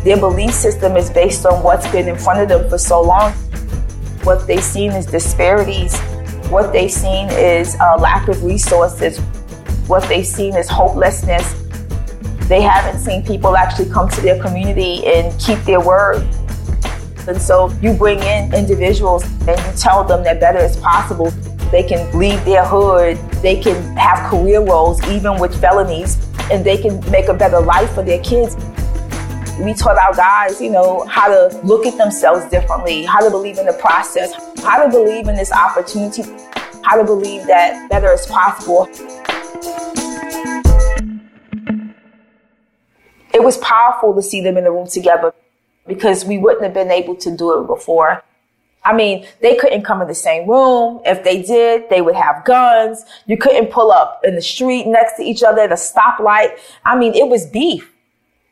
Their 0.03 0.17
belief 0.17 0.53
system 0.53 0.97
is 0.97 1.09
based 1.09 1.45
on 1.45 1.63
what's 1.63 1.89
been 1.89 2.07
in 2.09 2.17
front 2.17 2.41
of 2.41 2.49
them 2.49 2.69
for 2.69 2.77
so 2.77 3.01
long. 3.01 3.31
What 4.23 4.45
they've 4.45 4.63
seen 4.63 4.91
is 4.91 5.05
disparities. 5.05 5.97
What 6.49 6.73
they've 6.73 6.91
seen 6.91 7.29
is 7.29 7.75
a 7.75 7.97
lack 7.97 8.27
of 8.27 8.43
resources. 8.43 9.19
What 9.87 10.07
they've 10.09 10.27
seen 10.27 10.55
is 10.57 10.67
hopelessness. 10.67 11.53
They 12.49 12.61
haven't 12.61 12.99
seen 12.99 13.25
people 13.25 13.55
actually 13.55 13.89
come 13.89 14.09
to 14.09 14.21
their 14.21 14.41
community 14.41 15.05
and 15.05 15.37
keep 15.39 15.59
their 15.59 15.79
word. 15.79 16.27
And 17.25 17.41
so 17.41 17.71
you 17.81 17.93
bring 17.93 18.19
in 18.19 18.53
individuals 18.53 19.23
and 19.47 19.59
you 19.59 19.77
tell 19.77 20.03
them 20.03 20.23
that 20.25 20.41
better 20.41 20.59
is 20.59 20.75
possible. 20.77 21.33
They 21.71 21.83
can 21.83 22.17
leave 22.17 22.43
their 22.45 22.63
hood, 22.63 23.17
they 23.41 23.59
can 23.59 23.95
have 23.97 24.29
career 24.29 24.61
roles, 24.61 25.03
even 25.07 25.37
with 25.39 25.59
felonies, 25.59 26.17
and 26.49 26.65
they 26.65 26.77
can 26.77 26.99
make 27.11 27.27
a 27.27 27.33
better 27.33 27.59
life 27.59 27.93
for 27.93 28.03
their 28.03 28.23
kids. 28.23 28.55
We 29.59 29.73
taught 29.73 29.97
our 29.97 30.13
guys, 30.13 30.61
you 30.61 30.69
know, 30.69 31.05
how 31.07 31.27
to 31.27 31.59
look 31.63 31.85
at 31.85 31.97
themselves 31.97 32.45
differently, 32.49 33.03
how 33.03 33.19
to 33.19 33.29
believe 33.29 33.57
in 33.57 33.65
the 33.65 33.73
process, 33.73 34.33
how 34.63 34.83
to 34.83 34.89
believe 34.89 35.27
in 35.27 35.35
this 35.35 35.51
opportunity, 35.51 36.23
how 36.83 36.95
to 36.95 37.03
believe 37.03 37.45
that 37.47 37.89
better 37.89 38.13
is 38.13 38.25
possible. 38.27 38.87
It 43.33 43.43
was 43.43 43.57
powerful 43.57 44.15
to 44.15 44.21
see 44.21 44.41
them 44.41 44.57
in 44.57 44.63
the 44.63 44.71
room 44.71 44.87
together 44.87 45.33
because 45.85 46.23
we 46.23 46.37
wouldn't 46.37 46.63
have 46.63 46.73
been 46.73 46.91
able 46.91 47.15
to 47.17 47.35
do 47.35 47.59
it 47.59 47.67
before. 47.67 48.23
I 48.83 48.93
mean, 48.93 49.27
they 49.41 49.55
couldn't 49.55 49.83
come 49.83 50.01
in 50.01 50.07
the 50.07 50.15
same 50.15 50.49
room. 50.49 51.01
If 51.05 51.23
they 51.23 51.41
did, 51.41 51.89
they 51.89 52.01
would 52.01 52.15
have 52.15 52.45
guns. 52.45 53.03
You 53.25 53.37
couldn't 53.37 53.69
pull 53.69 53.91
up 53.91 54.21
in 54.23 54.35
the 54.35 54.41
street 54.41 54.87
next 54.87 55.17
to 55.17 55.23
each 55.23 55.43
other 55.43 55.61
at 55.61 55.71
a 55.71 55.75
stoplight. 55.75 56.57
I 56.85 56.97
mean, 56.97 57.13
it 57.13 57.27
was 57.27 57.45
beef. 57.45 57.93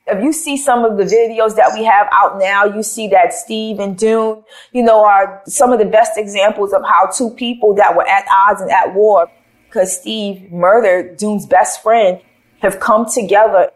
If 0.07 0.23
you 0.23 0.33
see 0.33 0.57
some 0.57 0.85
of 0.85 0.97
the 0.97 1.03
videos 1.03 1.55
that 1.55 1.71
we 1.73 1.83
have 1.85 2.07
out 2.11 2.37
now, 2.37 2.65
you 2.65 2.83
see 2.83 3.07
that 3.07 3.33
Steve 3.33 3.79
and 3.79 3.97
Dune, 3.97 4.43
you 4.71 4.83
know, 4.83 5.03
are 5.03 5.41
some 5.47 5.71
of 5.71 5.79
the 5.79 5.85
best 5.85 6.17
examples 6.17 6.73
of 6.73 6.83
how 6.83 7.07
two 7.07 7.31
people 7.31 7.73
that 7.75 7.95
were 7.95 8.07
at 8.07 8.25
odds 8.29 8.61
and 8.61 8.69
at 8.69 8.93
war, 8.93 9.31
because 9.65 9.99
Steve 9.99 10.51
murdered 10.51 11.17
Dune's 11.17 11.47
best 11.47 11.81
friend, 11.81 12.21
have 12.59 12.79
come 12.79 13.09
together 13.09 13.71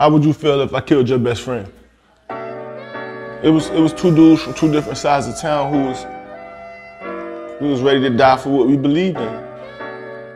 how 0.00 0.08
would 0.08 0.24
you 0.24 0.32
feel 0.32 0.62
if 0.62 0.72
I 0.72 0.80
killed 0.80 1.10
your 1.10 1.18
best 1.18 1.42
friend? 1.42 1.70
It 3.42 3.48
was 3.48 3.68
it 3.70 3.80
was 3.80 3.94
two 3.94 4.14
dudes 4.14 4.42
from 4.42 4.52
two 4.52 4.70
different 4.70 4.98
sides 4.98 5.26
of 5.26 5.34
town 5.40 5.72
who 5.72 5.78
was 5.84 6.04
who 7.58 7.68
was 7.68 7.80
ready 7.80 8.00
to 8.00 8.10
die 8.10 8.36
for 8.36 8.50
what 8.50 8.66
we 8.66 8.76
believed 8.76 9.16
in. 9.16 9.50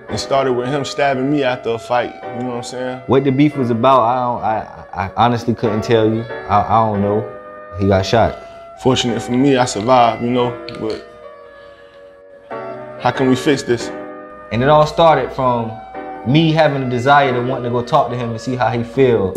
It 0.09 0.17
started 0.17 0.55
with 0.55 0.69
him 0.69 0.87
stabbing 0.87 1.31
me 1.31 1.43
after 1.43 1.71
a 1.71 1.79
fight. 1.79 2.15
You 2.15 2.45
know 2.45 2.49
what 2.49 2.57
I'm 2.57 2.63
saying? 2.63 3.03
What 3.07 3.25
the 3.25 3.31
beef 3.31 3.57
was 3.57 3.69
about, 3.69 4.03
I 4.03 4.15
don't, 4.15 4.43
I, 4.43 5.07
I 5.07 5.13
honestly 5.17 5.55
couldn't 5.55 5.83
tell 5.83 6.11
you. 6.11 6.23
I, 6.23 6.63
I 6.63 6.87
don't 6.87 7.03
know. 7.03 7.77
He 7.79 7.89
got 7.89 8.07
shot. 8.07 8.39
Fortunate 8.81 9.21
for 9.21 9.33
me, 9.33 9.57
I 9.57 9.67
survived. 9.67 10.23
You 10.23 10.31
know, 10.31 10.67
but 10.81 11.07
how 13.03 13.11
can 13.11 13.29
we 13.29 13.37
fix 13.37 13.63
this? 13.63 13.89
And 14.51 14.63
it 14.63 14.69
all 14.71 14.87
started 14.87 15.31
from 15.33 15.73
me 16.27 16.53
having 16.53 16.83
a 16.83 16.89
desire 16.89 17.35
to 17.35 17.43
want 17.43 17.65
to 17.65 17.71
go 17.71 17.85
talk 17.85 18.09
to 18.11 18.17
him 18.17 18.31
and 18.31 18.41
see 18.41 18.57
how 18.57 18.71
he 18.71 18.83
feel. 18.83 19.35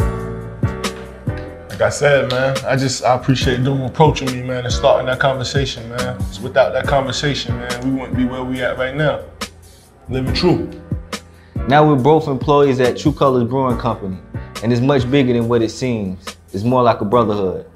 Like 1.78 1.86
I 1.86 1.90
said, 1.90 2.32
man, 2.32 2.58
I 2.66 2.76
just 2.76 3.04
I 3.04 3.14
appreciate 3.14 3.64
them 3.64 3.84
approaching 3.84 4.32
me, 4.32 4.42
man, 4.42 4.64
and 4.64 4.74
starting 4.74 5.06
that 5.06 5.20
conversation, 5.20 5.88
man. 5.90 6.18
without 6.42 6.74
that 6.74 6.88
conversation, 6.88 7.56
man, 7.56 7.88
we 7.88 7.92
wouldn't 7.92 8.18
be 8.18 8.26
where 8.26 8.44
we 8.44 8.64
at 8.64 8.80
right 8.80 8.96
now. 8.96 9.24
Living 10.10 10.34
true. 10.34 10.72
Now 11.68 11.88
we're 11.88 12.02
both 12.02 12.28
employees 12.28 12.80
at 12.80 12.98
True 12.98 13.14
Colors 13.14 13.48
Brewing 13.48 13.78
Company, 13.78 14.18
and 14.64 14.74
it's 14.74 14.82
much 14.82 15.08
bigger 15.12 15.34
than 15.34 15.48
what 15.48 15.62
it 15.62 15.70
seems. 15.70 16.26
It's 16.52 16.64
more 16.64 16.82
like 16.82 17.02
a 17.02 17.06
brotherhood. 17.06 17.70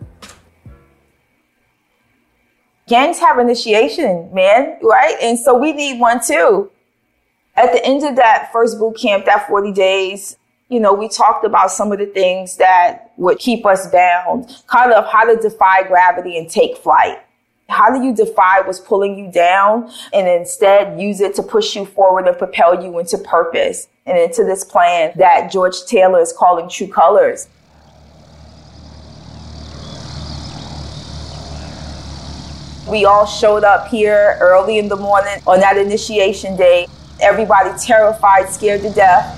Gangs 2.88 3.20
have 3.20 3.38
initiation, 3.38 4.34
man, 4.34 4.79
right? 4.81 5.15
And 5.22 5.38
so 5.38 5.55
we 5.55 5.74
need 5.74 6.00
one 6.00 6.20
too. 6.25 6.72
At 7.55 7.72
the 7.72 7.86
end 7.86 8.03
of 8.03 8.15
that 8.15 8.50
first 8.51 8.79
boot 8.79 8.98
camp, 8.98 9.25
that 9.25 9.48
40 9.48 9.72
days, 9.74 10.38
you 10.70 10.79
know, 10.79 10.93
we 10.93 11.10
talked 11.10 11.46
about 11.46 11.70
some 11.70 11.91
of 11.91 12.00
the 12.00 12.05
things 12.05 12.55
that 12.55 13.10
would 13.21 13.37
keep 13.37 13.67
us 13.67 13.87
bound, 13.91 14.63
kind 14.65 14.91
of 14.91 15.07
how 15.07 15.23
to 15.23 15.39
defy 15.39 15.83
gravity 15.83 16.39
and 16.39 16.49
take 16.49 16.75
flight. 16.75 17.19
How 17.69 17.95
do 17.95 18.03
you 18.03 18.15
defy 18.15 18.61
what's 18.61 18.79
pulling 18.79 19.15
you 19.15 19.31
down 19.31 19.91
and 20.11 20.27
instead 20.27 20.99
use 20.99 21.21
it 21.21 21.35
to 21.35 21.43
push 21.43 21.75
you 21.75 21.85
forward 21.85 22.27
and 22.27 22.35
propel 22.35 22.83
you 22.83 22.97
into 22.97 23.19
purpose 23.19 23.87
and 24.07 24.17
into 24.17 24.43
this 24.43 24.63
plan 24.63 25.13
that 25.17 25.51
George 25.51 25.85
Taylor 25.85 26.19
is 26.19 26.33
calling 26.33 26.67
True 26.67 26.87
Colors? 26.87 27.47
We 32.89 33.05
all 33.05 33.27
showed 33.27 33.63
up 33.63 33.87
here 33.87 34.35
early 34.41 34.79
in 34.79 34.87
the 34.87 34.97
morning 34.97 35.43
on 35.45 35.59
that 35.59 35.77
initiation 35.77 36.57
day. 36.57 36.87
Everybody 37.21 37.69
terrified, 37.79 38.49
scared 38.49 38.81
to 38.81 38.89
death. 38.89 39.37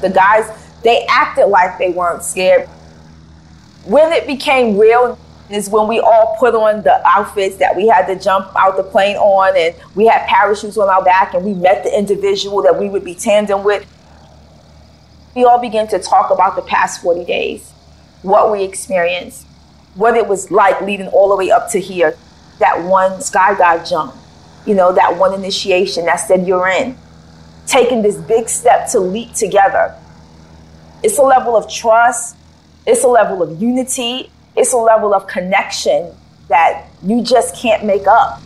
The 0.00 0.08
guys, 0.08 0.61
they 0.82 1.06
acted 1.08 1.46
like 1.46 1.78
they 1.78 1.90
weren't 1.90 2.22
scared. 2.22 2.68
When 3.84 4.12
it 4.12 4.26
became 4.26 4.78
real 4.78 5.18
is 5.50 5.68
when 5.68 5.86
we 5.86 6.00
all 6.00 6.36
put 6.38 6.54
on 6.54 6.82
the 6.82 7.06
outfits 7.06 7.56
that 7.56 7.76
we 7.76 7.86
had 7.86 8.06
to 8.06 8.18
jump 8.18 8.48
out 8.56 8.76
the 8.76 8.82
plane 8.82 9.16
on 9.16 9.56
and 9.56 9.74
we 9.94 10.06
had 10.06 10.26
parachutes 10.26 10.78
on 10.78 10.88
our 10.88 11.04
back 11.04 11.34
and 11.34 11.44
we 11.44 11.52
met 11.52 11.84
the 11.84 11.96
individual 11.96 12.62
that 12.62 12.78
we 12.78 12.88
would 12.88 13.04
be 13.04 13.14
tandem 13.14 13.62
with. 13.62 13.86
We 15.34 15.44
all 15.44 15.60
began 15.60 15.88
to 15.88 15.98
talk 15.98 16.30
about 16.30 16.56
the 16.56 16.62
past 16.62 17.02
40 17.02 17.24
days, 17.24 17.70
what 18.22 18.50
we 18.50 18.64
experienced, 18.64 19.46
what 19.94 20.16
it 20.16 20.26
was 20.26 20.50
like 20.50 20.80
leading 20.80 21.08
all 21.08 21.28
the 21.28 21.36
way 21.36 21.50
up 21.50 21.70
to 21.70 21.80
here, 21.80 22.16
that 22.58 22.82
one 22.84 23.12
skydive 23.12 23.88
jump, 23.88 24.14
you 24.66 24.74
know, 24.74 24.92
that 24.92 25.18
one 25.18 25.34
initiation 25.34 26.06
that 26.06 26.16
said 26.16 26.46
you're 26.46 26.68
in 26.68 26.96
taking 27.66 28.02
this 28.02 28.16
big 28.16 28.48
step 28.48 28.90
to 28.90 29.00
leap 29.00 29.32
together. 29.34 29.96
It's 31.02 31.18
a 31.18 31.22
level 31.22 31.56
of 31.56 31.68
trust, 31.68 32.36
it's 32.86 33.02
a 33.02 33.08
level 33.08 33.42
of 33.42 33.60
unity, 33.60 34.30
it's 34.54 34.72
a 34.72 34.76
level 34.76 35.14
of 35.14 35.26
connection 35.26 36.14
that 36.48 36.86
you 37.02 37.22
just 37.22 37.56
can't 37.56 37.84
make 37.84 38.06
up. 38.06 38.40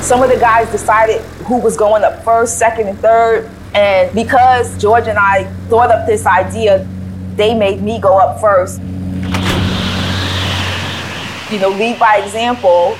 Some 0.00 0.22
of 0.22 0.30
the 0.30 0.38
guys 0.40 0.70
decided 0.70 1.20
who 1.44 1.60
was 1.60 1.76
going 1.76 2.04
up 2.04 2.24
first, 2.24 2.58
second, 2.58 2.88
and 2.88 2.98
third. 3.00 3.50
And 3.74 4.14
because 4.14 4.80
George 4.80 5.06
and 5.06 5.18
I 5.18 5.44
thought 5.68 5.90
up 5.90 6.06
this 6.06 6.24
idea, 6.24 6.88
they 7.36 7.52
made 7.54 7.82
me 7.82 8.00
go 8.00 8.16
up 8.16 8.40
first. 8.40 8.80
You 11.52 11.58
know, 11.60 11.68
lead 11.68 11.98
by 11.98 12.22
example. 12.24 12.96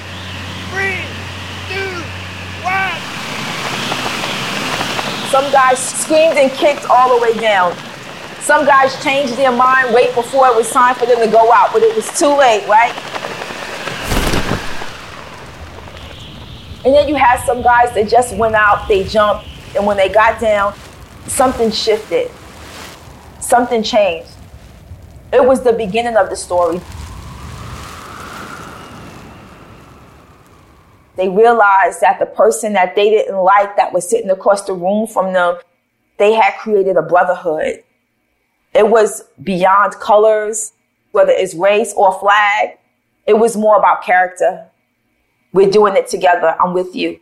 Some 5.30 5.52
guys 5.52 5.78
screamed 5.78 6.38
and 6.38 6.50
kicked 6.52 6.86
all 6.86 7.14
the 7.14 7.22
way 7.22 7.34
down. 7.38 7.76
Some 8.40 8.64
guys 8.64 9.02
changed 9.04 9.36
their 9.36 9.52
mind 9.52 9.94
way 9.94 10.06
before 10.14 10.46
it 10.48 10.56
was 10.56 10.70
time 10.70 10.94
for 10.94 11.04
them 11.04 11.18
to 11.18 11.30
go 11.30 11.52
out, 11.52 11.70
but 11.70 11.82
it 11.82 11.94
was 11.94 12.06
too 12.18 12.34
late, 12.34 12.66
right? 12.66 12.94
And 16.86 16.94
then 16.94 17.08
you 17.08 17.16
had 17.16 17.44
some 17.44 17.60
guys 17.60 17.92
that 17.94 18.08
just 18.08 18.34
went 18.36 18.54
out, 18.54 18.88
they 18.88 19.04
jumped, 19.04 19.46
and 19.76 19.84
when 19.84 19.98
they 19.98 20.08
got 20.08 20.40
down, 20.40 20.74
something 21.26 21.70
shifted. 21.70 22.30
Something 23.38 23.82
changed. 23.82 24.30
It 25.30 25.44
was 25.44 25.62
the 25.62 25.74
beginning 25.74 26.16
of 26.16 26.30
the 26.30 26.36
story. 26.36 26.80
They 31.18 31.28
realized 31.28 32.00
that 32.00 32.20
the 32.20 32.26
person 32.26 32.74
that 32.74 32.94
they 32.94 33.10
didn't 33.10 33.38
like 33.38 33.76
that 33.76 33.92
was 33.92 34.08
sitting 34.08 34.30
across 34.30 34.62
the 34.62 34.72
room 34.72 35.08
from 35.08 35.32
them, 35.32 35.56
they 36.16 36.32
had 36.32 36.52
created 36.60 36.96
a 36.96 37.02
brotherhood. 37.02 37.82
It 38.72 38.88
was 38.88 39.24
beyond 39.42 39.94
colors, 39.94 40.74
whether 41.10 41.32
it's 41.32 41.56
race 41.56 41.92
or 41.96 42.16
flag. 42.20 42.78
It 43.26 43.36
was 43.36 43.56
more 43.56 43.76
about 43.76 44.04
character. 44.04 44.68
We're 45.52 45.72
doing 45.72 45.96
it 45.96 46.06
together. 46.06 46.54
I'm 46.60 46.72
with 46.72 46.94
you. 46.94 47.18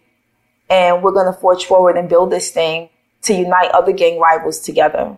And 0.68 1.02
we're 1.02 1.12
going 1.12 1.32
to 1.32 1.40
forge 1.40 1.64
forward 1.64 1.96
and 1.96 2.06
build 2.06 2.30
this 2.30 2.50
thing 2.50 2.90
to 3.22 3.32
unite 3.32 3.70
other 3.70 3.92
gang 3.92 4.20
rivals 4.20 4.60
together. 4.60 5.16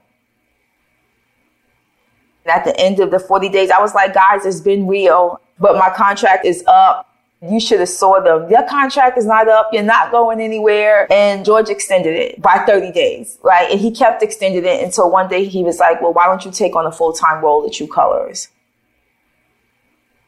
And 2.44 2.46
at 2.46 2.64
the 2.64 2.78
end 2.78 3.00
of 3.00 3.10
the 3.10 3.18
40 3.18 3.48
days, 3.48 3.70
I 3.70 3.80
was 3.80 3.92
like, 3.92 4.14
guys, 4.14 4.46
it's 4.46 4.60
been 4.60 4.86
real, 4.86 5.40
but 5.58 5.74
my 5.74 5.90
contract 5.90 6.46
is 6.46 6.62
up. 6.68 7.07
You 7.40 7.60
should 7.60 7.78
have 7.78 7.88
saw 7.88 8.20
them. 8.20 8.50
Your 8.50 8.64
contract 8.64 9.16
is 9.16 9.24
not 9.24 9.48
up. 9.48 9.68
You're 9.72 9.84
not 9.84 10.10
going 10.10 10.40
anywhere. 10.40 11.06
And 11.12 11.44
George 11.44 11.68
extended 11.68 12.16
it 12.16 12.42
by 12.42 12.64
30 12.66 12.90
days, 12.90 13.38
right? 13.42 13.70
And 13.70 13.78
he 13.78 13.92
kept 13.92 14.22
extending 14.24 14.64
it 14.64 14.82
until 14.82 15.08
one 15.08 15.28
day 15.28 15.44
he 15.44 15.62
was 15.62 15.78
like, 15.78 16.02
well, 16.02 16.12
why 16.12 16.26
don't 16.26 16.44
you 16.44 16.50
take 16.50 16.74
on 16.74 16.84
a 16.84 16.90
full-time 16.90 17.42
role 17.42 17.64
at 17.64 17.72
True 17.72 17.86
Colors? 17.86 18.48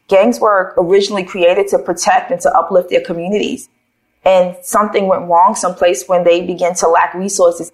Gangs 0.07 0.39
were 0.39 0.75
originally 0.77 1.25
created 1.25 1.67
to 1.69 1.81
protect 1.81 2.31
and 2.31 2.41
to 2.43 2.57
uplift 2.57 2.91
their 2.91 3.01
communities. 3.01 3.69
And 4.25 4.57
something 4.63 5.09
went 5.09 5.29
wrong 5.29 5.57
someplace 5.57 6.07
when 6.07 6.23
they 6.23 6.47
began 6.47 6.75
to 6.77 6.89
lack 6.89 7.15
resources. 7.15 7.73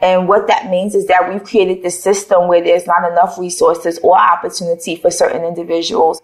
And 0.00 0.26
what 0.26 0.46
that 0.46 0.70
means 0.70 0.94
is 0.94 1.06
that 1.08 1.30
we've 1.30 1.44
created 1.44 1.82
this 1.82 2.02
system 2.02 2.48
where 2.48 2.62
there's 2.62 2.86
not 2.86 3.10
enough 3.10 3.38
resources 3.38 3.98
or 4.02 4.18
opportunity 4.18 4.96
for 4.96 5.10
certain 5.10 5.44
individuals 5.44 6.20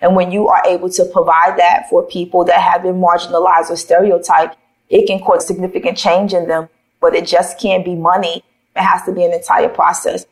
and 0.00 0.14
when 0.14 0.30
you 0.30 0.48
are 0.48 0.62
able 0.66 0.90
to 0.90 1.04
provide 1.06 1.58
that 1.58 1.88
for 1.90 2.06
people 2.06 2.44
that 2.44 2.60
have 2.60 2.82
been 2.82 3.00
marginalized 3.00 3.70
or 3.70 3.76
stereotyped, 3.76 4.56
it 4.88 5.06
can 5.06 5.18
cause 5.18 5.46
significant 5.46 5.98
change 5.98 6.32
in 6.32 6.46
them, 6.46 6.68
but 7.00 7.14
it 7.14 7.26
just 7.26 7.58
can't 7.58 7.84
be 7.84 7.94
money. 7.94 8.42
It 8.76 8.82
has 8.82 9.02
to 9.04 9.12
be 9.12 9.24
an 9.24 9.32
entire 9.32 9.68
process. 9.68 10.24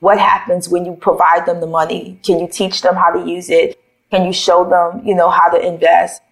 What 0.00 0.18
happens 0.18 0.68
when 0.68 0.84
you 0.84 0.94
provide 0.94 1.46
them 1.46 1.60
the 1.60 1.66
money? 1.66 2.18
Can 2.22 2.38
you 2.38 2.48
teach 2.48 2.82
them 2.82 2.94
how 2.94 3.10
to 3.10 3.28
use 3.28 3.50
it? 3.50 3.78
Can 4.10 4.26
you 4.26 4.32
show 4.32 4.68
them, 4.68 5.06
you 5.06 5.14
know, 5.14 5.30
how 5.30 5.48
to 5.48 5.66
invest? 5.66 6.22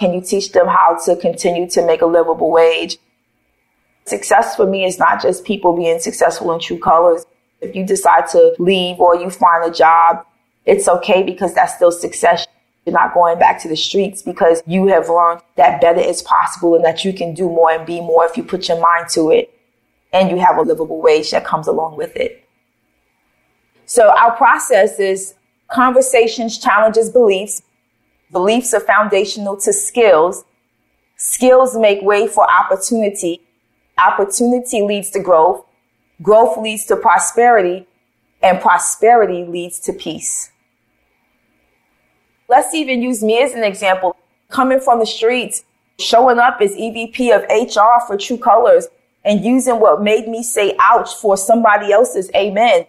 Can 0.00 0.12
you 0.12 0.20
teach 0.20 0.52
them 0.52 0.66
how 0.66 0.98
to 1.04 1.16
continue 1.16 1.68
to 1.70 1.86
make 1.86 2.02
a 2.02 2.06
livable 2.06 2.50
wage? 2.50 2.98
Success 4.04 4.54
for 4.56 4.66
me 4.66 4.84
is 4.84 4.98
not 4.98 5.22
just 5.22 5.44
people 5.44 5.76
being 5.76 5.98
successful 5.98 6.52
in 6.52 6.60
true 6.60 6.78
colors. 6.78 7.24
If 7.60 7.74
you 7.74 7.84
decide 7.84 8.28
to 8.28 8.54
leave 8.58 9.00
or 9.00 9.16
you 9.16 9.30
find 9.30 9.64
a 9.64 9.74
job 9.74 10.24
it's 10.66 10.88
okay 10.88 11.22
because 11.22 11.54
that's 11.54 11.76
still 11.76 11.92
success. 11.92 12.46
You're 12.84 12.92
not 12.92 13.14
going 13.14 13.38
back 13.38 13.60
to 13.62 13.68
the 13.68 13.76
streets 13.76 14.22
because 14.22 14.62
you 14.66 14.88
have 14.88 15.08
learned 15.08 15.40
that 15.56 15.80
better 15.80 16.00
is 16.00 16.22
possible 16.22 16.74
and 16.74 16.84
that 16.84 17.04
you 17.04 17.12
can 17.12 17.34
do 17.34 17.48
more 17.48 17.70
and 17.70 17.86
be 17.86 18.00
more 18.00 18.26
if 18.26 18.36
you 18.36 18.42
put 18.42 18.68
your 18.68 18.80
mind 18.80 19.08
to 19.10 19.30
it 19.30 19.52
and 20.12 20.30
you 20.30 20.38
have 20.38 20.56
a 20.56 20.62
livable 20.62 21.00
wage 21.00 21.30
that 21.30 21.44
comes 21.44 21.66
along 21.66 21.96
with 21.96 22.14
it. 22.16 22.44
So 23.86 24.10
our 24.10 24.36
process 24.36 24.98
is 24.98 25.34
conversations, 25.70 26.58
challenges, 26.58 27.10
beliefs. 27.10 27.62
Beliefs 28.32 28.74
are 28.74 28.80
foundational 28.80 29.56
to 29.58 29.72
skills. 29.72 30.44
Skills 31.16 31.76
make 31.76 32.02
way 32.02 32.26
for 32.26 32.48
opportunity. 32.50 33.40
Opportunity 33.98 34.82
leads 34.82 35.10
to 35.10 35.20
growth. 35.20 35.64
Growth 36.22 36.56
leads 36.58 36.84
to 36.86 36.96
prosperity 36.96 37.86
and 38.42 38.60
prosperity 38.60 39.44
leads 39.44 39.78
to 39.80 39.92
peace. 39.92 40.50
Let's 42.48 42.74
even 42.74 43.02
use 43.02 43.22
me 43.22 43.42
as 43.42 43.52
an 43.52 43.64
example. 43.64 44.16
Coming 44.50 44.80
from 44.80 45.00
the 45.00 45.06
streets, 45.06 45.64
showing 45.98 46.38
up 46.38 46.58
as 46.60 46.72
EVP 46.76 47.34
of 47.34 47.42
HR 47.50 48.06
for 48.06 48.16
True 48.16 48.38
Colors 48.38 48.86
and 49.24 49.44
using 49.44 49.80
what 49.80 50.02
made 50.02 50.28
me 50.28 50.42
say 50.42 50.76
ouch 50.78 51.14
for 51.16 51.36
somebody 51.36 51.92
else's 51.92 52.30
amen. 52.36 52.86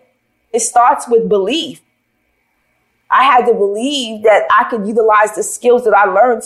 It 0.54 0.60
starts 0.60 1.08
with 1.08 1.28
belief. 1.28 1.82
I 3.10 3.24
had 3.24 3.46
to 3.48 3.54
believe 3.54 4.24
that 4.24 4.44
I 4.52 4.66
could 4.70 4.86
utilize 4.86 5.34
the 5.34 5.42
skills 5.42 5.86
that 5.86 5.96
I 5.96 6.06
learned. 6.06 6.44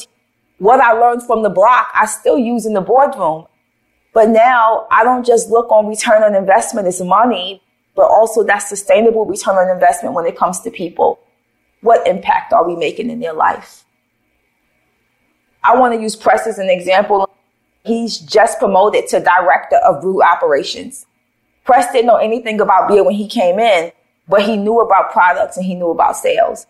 What 0.60 0.80
I 0.80 0.94
learned 0.94 1.24
from 1.24 1.44
the 1.44 1.50
block, 1.50 1.90
I 1.94 2.06
still 2.06 2.38
use 2.38 2.66
in 2.66 2.74
the 2.74 2.82
boardroom. 2.82 3.48
But 4.14 4.30
now 4.30 4.88
I 4.90 5.04
don't 5.04 5.26
just 5.26 5.50
look 5.50 5.70
on 5.72 5.88
return 5.88 6.24
on 6.24 6.36
investment 6.36 6.88
as 6.88 7.02
money, 7.02 7.62
but 7.96 8.04
also 8.04 8.44
that 8.44 8.60
sustainable 8.60 9.26
return 9.26 9.56
on 9.56 9.70
investment 9.70 10.16
when 10.16 10.26
it 10.26 10.38
comes 10.38 10.62
to 10.62 10.72
people 10.72 11.20
what 11.82 12.08
impact 12.08 12.54
are 12.54 12.68
we 12.68 12.76
making 12.76 13.10
in 13.10 13.20
their 13.20 13.34
life? 13.34 13.86
I 15.64 15.78
want 15.78 15.94
to 15.94 16.02
use 16.02 16.16
Press 16.16 16.48
as 16.48 16.58
an 16.58 16.70
example. 16.70 17.30
He's 17.84 18.18
just 18.18 18.60
promoted 18.60 19.08
to 19.10 19.20
director 19.20 19.78
of 19.78 20.02
brew 20.02 20.24
operations. 20.24 21.06
Press 21.64 21.92
didn't 21.92 22.08
know 22.08 22.18
anything 22.18 22.60
about 22.62 22.88
beer 22.88 23.04
when 23.04 23.16
he 23.16 23.28
came 23.28 23.60
in, 23.60 23.92
but 24.28 24.44
he 24.44 24.58
knew 24.58 24.80
about 24.80 25.12
products 25.12 25.58
and 25.58 25.66
he 25.66 25.76
knew 25.76 25.90
about 25.90 26.16
sales. 26.16 26.66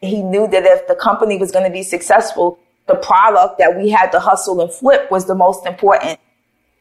He 0.00 0.22
knew 0.22 0.48
that 0.48 0.64
if 0.64 0.86
the 0.86 0.94
company 0.94 1.36
was 1.36 1.50
going 1.50 1.64
to 1.64 1.70
be 1.70 1.82
successful, 1.82 2.58
the 2.86 2.94
product 2.96 3.58
that 3.58 3.76
we 3.76 3.90
had 3.90 4.10
to 4.10 4.20
hustle 4.20 4.60
and 4.60 4.72
flip 4.72 5.10
was 5.10 5.26
the 5.26 5.34
most 5.34 5.66
important. 5.66 6.18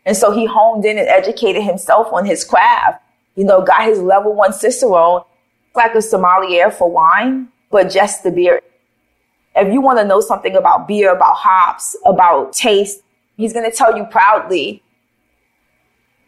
And 0.06 0.16
so 0.16 0.32
he 0.32 0.46
honed 0.46 0.86
in 0.86 0.98
and 0.98 1.08
educated 1.08 1.64
himself 1.64 2.12
on 2.14 2.26
his 2.26 2.44
craft, 2.44 3.02
you 3.36 3.44
know, 3.44 3.64
got 3.64 3.84
his 3.84 4.00
level 4.00 4.34
one 4.34 4.54
Cicerone, 4.54 5.24
like 5.76 5.94
a 5.94 6.02
sommelier 6.02 6.72
for 6.72 6.90
wine 6.90 7.50
but 7.72 7.90
just 7.90 8.24
the 8.24 8.32
beer. 8.32 8.62
If 9.56 9.74
you 9.74 9.82
want 9.82 10.00
to 10.00 10.06
know 10.06 10.22
something 10.22 10.56
about 10.56 10.88
beer, 10.88 11.14
about 11.14 11.36
hops, 11.36 11.98
about 12.06 12.54
taste, 12.54 13.02
he's 13.36 13.54
going 13.54 13.70
to 13.70 13.76
tell 13.76 13.98
you 13.98 14.06
proudly. 14.06 14.84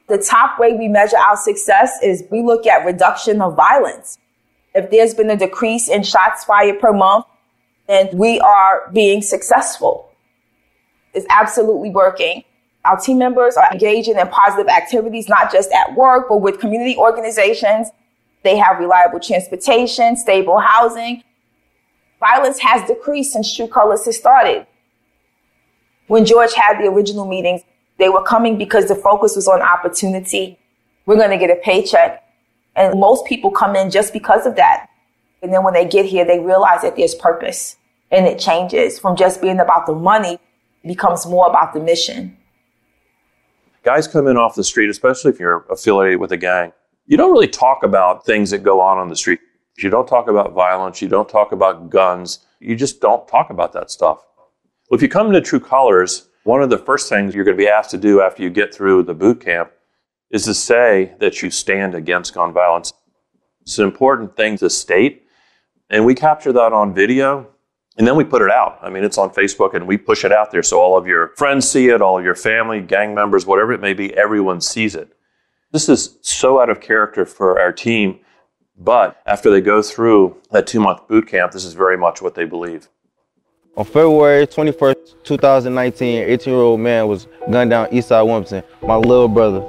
The 0.07 0.17
top 0.17 0.59
way 0.59 0.73
we 0.73 0.87
measure 0.87 1.17
our 1.17 1.37
success 1.37 1.97
is 2.03 2.23
we 2.31 2.41
look 2.41 2.67
at 2.67 2.85
reduction 2.85 3.41
of 3.41 3.55
violence. 3.55 4.17
If 4.73 4.91
there's 4.91 5.13
been 5.13 5.29
a 5.29 5.37
decrease 5.37 5.89
in 5.89 6.03
shots 6.03 6.43
fired 6.43 6.79
per 6.79 6.91
month, 6.91 7.25
then 7.87 8.09
we 8.13 8.39
are 8.39 8.89
being 8.93 9.21
successful. 9.21 10.09
It's 11.13 11.25
absolutely 11.29 11.89
working. 11.89 12.43
Our 12.85 12.97
team 12.97 13.19
members 13.19 13.57
are 13.57 13.69
engaging 13.71 14.17
in 14.17 14.27
positive 14.29 14.67
activities, 14.67 15.29
not 15.29 15.51
just 15.51 15.71
at 15.71 15.95
work, 15.95 16.27
but 16.29 16.37
with 16.37 16.59
community 16.59 16.97
organizations. 16.97 17.89
They 18.43 18.57
have 18.57 18.79
reliable 18.79 19.19
transportation, 19.19 20.15
stable 20.15 20.59
housing, 20.59 21.23
Violence 22.21 22.59
has 22.59 22.87
decreased 22.87 23.33
since 23.33 23.53
True 23.53 23.67
Colors 23.67 24.05
has 24.05 24.15
started. 24.15 24.67
When 26.07 26.23
George 26.23 26.53
had 26.53 26.77
the 26.79 26.85
original 26.85 27.25
meetings, 27.25 27.61
they 27.97 28.09
were 28.09 28.23
coming 28.23 28.57
because 28.57 28.87
the 28.87 28.95
focus 28.95 29.35
was 29.35 29.47
on 29.47 29.61
opportunity. 29.61 30.57
We're 31.05 31.17
going 31.17 31.31
to 31.31 31.37
get 31.37 31.49
a 31.49 31.59
paycheck. 31.61 32.23
And 32.75 32.99
most 32.99 33.25
people 33.25 33.49
come 33.49 33.75
in 33.75 33.89
just 33.89 34.13
because 34.13 34.45
of 34.45 34.55
that. 34.55 34.87
And 35.41 35.51
then 35.51 35.63
when 35.63 35.73
they 35.73 35.83
get 35.83 36.05
here, 36.05 36.23
they 36.23 36.39
realize 36.39 36.83
that 36.83 36.95
there's 36.95 37.15
purpose 37.15 37.75
and 38.11 38.27
it 38.27 38.37
changes 38.37 38.99
from 38.99 39.15
just 39.15 39.41
being 39.41 39.59
about 39.59 39.87
the 39.87 39.95
money 39.95 40.37
becomes 40.85 41.25
more 41.25 41.47
about 41.47 41.73
the 41.73 41.79
mission. 41.79 42.37
Guys 43.83 44.07
come 44.07 44.27
in 44.27 44.37
off 44.37 44.53
the 44.53 44.63
street, 44.63 44.89
especially 44.89 45.31
if 45.31 45.39
you're 45.39 45.65
affiliated 45.71 46.19
with 46.19 46.31
a 46.31 46.37
gang. 46.37 46.71
You 47.07 47.17
don't 47.17 47.31
really 47.31 47.47
talk 47.47 47.83
about 47.83 48.25
things 48.25 48.51
that 48.51 48.59
go 48.59 48.79
on 48.79 48.99
on 48.99 49.09
the 49.09 49.15
street. 49.15 49.39
You 49.77 49.89
don't 49.89 50.07
talk 50.07 50.27
about 50.27 50.53
violence. 50.53 51.01
You 51.01 51.07
don't 51.07 51.29
talk 51.29 51.51
about 51.51 51.89
guns. 51.89 52.39
You 52.59 52.75
just 52.75 53.01
don't 53.01 53.27
talk 53.27 53.49
about 53.49 53.73
that 53.73 53.89
stuff. 53.89 54.23
Well, 54.89 54.97
if 54.97 55.01
you 55.01 55.09
come 55.09 55.31
to 55.31 55.41
True 55.41 55.59
Colors, 55.59 56.27
one 56.43 56.61
of 56.61 56.69
the 56.69 56.77
first 56.77 57.09
things 57.09 57.33
you're 57.33 57.45
going 57.45 57.57
to 57.57 57.63
be 57.63 57.69
asked 57.69 57.91
to 57.91 57.97
do 57.97 58.21
after 58.21 58.43
you 58.43 58.49
get 58.49 58.73
through 58.73 59.03
the 59.03 59.13
boot 59.13 59.41
camp 59.41 59.71
is 60.29 60.45
to 60.45 60.53
say 60.53 61.13
that 61.19 61.41
you 61.41 61.49
stand 61.49 61.95
against 61.95 62.33
gun 62.33 62.53
violence. 62.53 62.93
It's 63.61 63.77
an 63.77 63.85
important 63.85 64.35
thing 64.35 64.57
to 64.57 64.69
state. 64.69 65.23
And 65.89 66.05
we 66.05 66.15
capture 66.15 66.53
that 66.53 66.73
on 66.73 66.93
video 66.93 67.47
and 67.97 68.07
then 68.07 68.15
we 68.15 68.23
put 68.23 68.41
it 68.41 68.49
out. 68.49 68.79
I 68.81 68.89
mean, 68.89 69.03
it's 69.03 69.17
on 69.17 69.31
Facebook 69.31 69.73
and 69.73 69.87
we 69.87 69.97
push 69.97 70.23
it 70.23 70.31
out 70.31 70.51
there 70.51 70.63
so 70.63 70.79
all 70.79 70.97
of 70.97 71.05
your 71.05 71.29
friends 71.35 71.69
see 71.69 71.89
it, 71.89 72.01
all 72.01 72.17
of 72.17 72.23
your 72.23 72.35
family, 72.35 72.81
gang 72.81 73.13
members, 73.13 73.45
whatever 73.45 73.73
it 73.73 73.81
may 73.81 73.93
be, 73.93 74.13
everyone 74.15 74.61
sees 74.61 74.95
it. 74.95 75.13
This 75.71 75.89
is 75.89 76.17
so 76.21 76.61
out 76.61 76.69
of 76.69 76.81
character 76.81 77.25
for 77.25 77.59
our 77.59 77.71
team 77.71 78.19
but 78.83 79.21
after 79.27 79.51
they 79.51 79.61
go 79.61 79.81
through 79.81 80.35
that 80.49 80.65
two 80.65 80.79
month 80.79 81.07
boot 81.07 81.27
camp, 81.27 81.51
this 81.51 81.65
is 81.65 81.73
very 81.73 81.97
much 81.97 82.21
what 82.21 82.35
they 82.35 82.45
believe. 82.45 82.89
On 83.77 83.85
February 83.85 84.47
21st, 84.47 85.23
2019, 85.23 86.23
18 86.23 86.53
year 86.53 86.61
old 86.61 86.79
man 86.79 87.07
was 87.07 87.27
gunned 87.49 87.69
down 87.69 87.87
Eastside 87.87 88.25
Wilmington, 88.25 88.63
my 88.81 88.95
little 88.95 89.27
brother. 89.27 89.63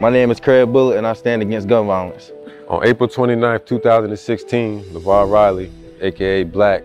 My 0.00 0.10
name 0.10 0.30
is 0.30 0.38
Craig 0.38 0.72
Bullet, 0.72 0.98
and 0.98 1.06
I 1.06 1.12
stand 1.14 1.42
against 1.42 1.66
gun 1.66 1.86
violence. 1.86 2.30
On 2.68 2.84
April 2.86 3.08
29th, 3.08 3.66
2016, 3.66 4.84
LeVar 4.84 5.30
Riley, 5.30 5.72
aka 6.00 6.44
Black, 6.44 6.84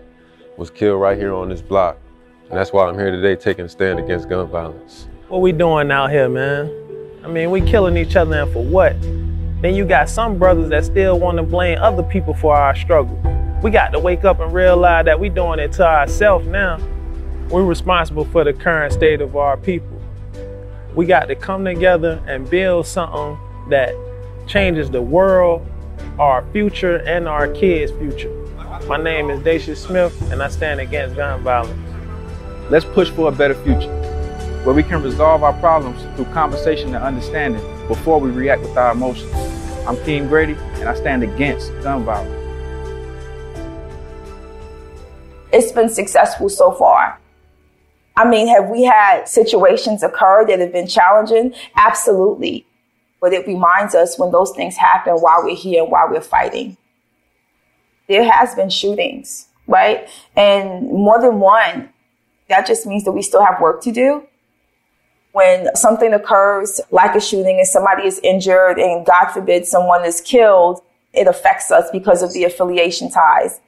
was 0.56 0.70
killed 0.70 1.00
right 1.00 1.16
here 1.16 1.32
on 1.32 1.48
this 1.48 1.62
block. 1.62 1.98
And 2.48 2.58
that's 2.58 2.72
why 2.72 2.86
I'm 2.86 2.94
here 2.94 3.10
today 3.10 3.36
taking 3.36 3.66
a 3.66 3.68
stand 3.68 3.98
against 3.98 4.28
gun 4.28 4.48
violence. 4.48 5.06
What 5.28 5.42
we 5.42 5.52
doing 5.52 5.90
out 5.90 6.10
here, 6.10 6.28
man? 6.28 6.72
I 7.22 7.28
mean, 7.28 7.50
we 7.50 7.60
killing 7.60 7.96
each 7.96 8.16
other 8.16 8.40
and 8.40 8.52
for 8.52 8.64
what? 8.64 8.96
Then 9.60 9.74
you 9.74 9.84
got 9.84 10.08
some 10.08 10.38
brothers 10.38 10.70
that 10.70 10.84
still 10.84 11.18
want 11.18 11.36
to 11.38 11.42
blame 11.42 11.78
other 11.80 12.04
people 12.04 12.32
for 12.32 12.54
our 12.54 12.76
struggle. 12.76 13.20
We 13.60 13.72
got 13.72 13.88
to 13.88 13.98
wake 13.98 14.24
up 14.24 14.38
and 14.38 14.52
realize 14.52 15.06
that 15.06 15.18
we 15.18 15.28
doing 15.28 15.58
it 15.58 15.72
to 15.72 15.84
ourselves 15.84 16.46
now. 16.46 16.78
We're 17.50 17.64
responsible 17.64 18.24
for 18.26 18.44
the 18.44 18.52
current 18.52 18.92
state 18.92 19.20
of 19.20 19.34
our 19.34 19.56
people. 19.56 20.00
We 20.94 21.06
got 21.06 21.26
to 21.26 21.34
come 21.34 21.64
together 21.64 22.22
and 22.28 22.48
build 22.48 22.86
something 22.86 23.36
that 23.68 23.94
changes 24.46 24.90
the 24.90 25.02
world, 25.02 25.66
our 26.20 26.44
future, 26.52 26.98
and 26.98 27.26
our 27.26 27.48
kids' 27.48 27.90
future. 27.90 28.32
My 28.86 28.96
name 28.96 29.28
is 29.28 29.40
Dacia 29.40 29.74
Smith, 29.76 30.30
and 30.30 30.40
I 30.40 30.50
stand 30.50 30.78
against 30.78 31.16
gun 31.16 31.42
violence. 31.42 31.76
Let's 32.70 32.84
push 32.84 33.10
for 33.10 33.28
a 33.28 33.32
better 33.32 33.54
future, 33.54 33.92
where 34.62 34.74
we 34.74 34.84
can 34.84 35.02
resolve 35.02 35.42
our 35.42 35.54
problems 35.54 36.00
through 36.14 36.32
conversation 36.32 36.94
and 36.94 37.02
understanding 37.02 37.60
before 37.88 38.20
we 38.20 38.30
react 38.30 38.62
with 38.62 38.76
our 38.76 38.92
emotions. 38.92 39.32
I'm 39.86 39.96
Keem 39.96 40.28
Grady, 40.28 40.52
and 40.74 40.88
I 40.88 40.94
stand 40.94 41.22
against 41.22 41.72
gun 41.82 42.04
violence. 42.04 42.34
It's 45.50 45.72
been 45.72 45.88
successful 45.88 46.50
so 46.50 46.72
far. 46.72 47.18
I 48.16 48.28
mean, 48.28 48.48
have 48.48 48.68
we 48.68 48.84
had 48.84 49.24
situations 49.26 50.02
occur 50.02 50.44
that 50.46 50.58
have 50.60 50.72
been 50.72 50.86
challenging? 50.86 51.54
Absolutely. 51.74 52.66
But 53.20 53.32
it 53.32 53.46
reminds 53.46 53.94
us 53.94 54.18
when 54.18 54.30
those 54.30 54.52
things 54.54 54.76
happen 54.76 55.14
while 55.14 55.42
we're 55.42 55.56
here 55.56 55.84
while 55.84 56.10
we're 56.10 56.20
fighting. 56.20 56.76
There 58.08 58.30
has 58.30 58.54
been 58.54 58.68
shootings, 58.68 59.48
right? 59.66 60.08
And 60.36 60.90
more 60.90 61.20
than 61.20 61.40
one, 61.40 61.88
that 62.48 62.66
just 62.66 62.86
means 62.86 63.04
that 63.04 63.12
we 63.12 63.22
still 63.22 63.44
have 63.44 63.60
work 63.60 63.82
to 63.82 63.92
do. 63.92 64.27
When 65.32 65.74
something 65.76 66.14
occurs, 66.14 66.80
like 66.90 67.14
a 67.14 67.20
shooting, 67.20 67.58
and 67.58 67.66
somebody 67.66 68.06
is 68.06 68.18
injured, 68.22 68.78
and 68.78 69.04
God 69.04 69.26
forbid 69.26 69.66
someone 69.66 70.04
is 70.04 70.20
killed, 70.20 70.82
it 71.12 71.26
affects 71.26 71.70
us 71.70 71.90
because 71.90 72.22
of 72.22 72.32
the 72.32 72.44
affiliation 72.44 73.10
ties. 73.10 73.60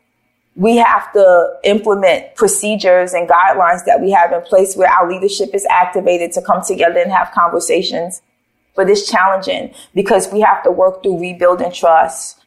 We 0.57 0.77
have 0.77 1.13
to 1.13 1.59
implement 1.65 2.35
procedures 2.35 3.13
and 3.13 3.29
guidelines 3.29 3.85
that 3.85 4.01
we 4.01 4.11
have 4.11 4.33
in 4.33 4.43
place 4.43 4.77
where 4.77 4.91
our 4.91 5.11
leadership 5.11 5.55
is 5.55 5.67
activated 5.71 6.33
to 6.33 6.43
come 6.43 6.63
together 6.67 6.99
and 6.99 7.13
have 7.13 7.31
conversations. 7.33 8.21
But 8.75 8.89
it's 8.91 9.11
challenging 9.11 9.75
because 9.95 10.33
we 10.33 10.41
have 10.41 10.63
to 10.65 10.71
work 10.71 11.03
through 11.03 11.21
rebuilding 11.21 11.73
trust. 11.73 12.45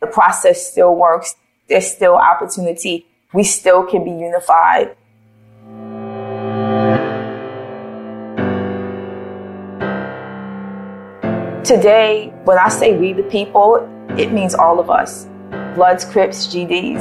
The 0.00 0.06
process 0.06 0.70
still 0.70 0.94
works. 0.94 1.34
There's 1.68 1.86
still 1.86 2.14
opportunity. 2.14 3.06
We 3.32 3.44
still 3.44 3.84
can 3.84 4.04
be 4.04 4.10
unified. 4.10 4.96
Today, 11.64 12.30
when 12.44 12.58
I 12.58 12.68
say 12.68 12.94
we 12.94 13.14
the 13.14 13.22
people, 13.22 13.88
it 14.18 14.30
means 14.30 14.54
all 14.54 14.78
of 14.78 14.90
us. 14.90 15.26
Bloods, 15.74 16.04
Crips, 16.04 16.46
GDs. 16.46 17.00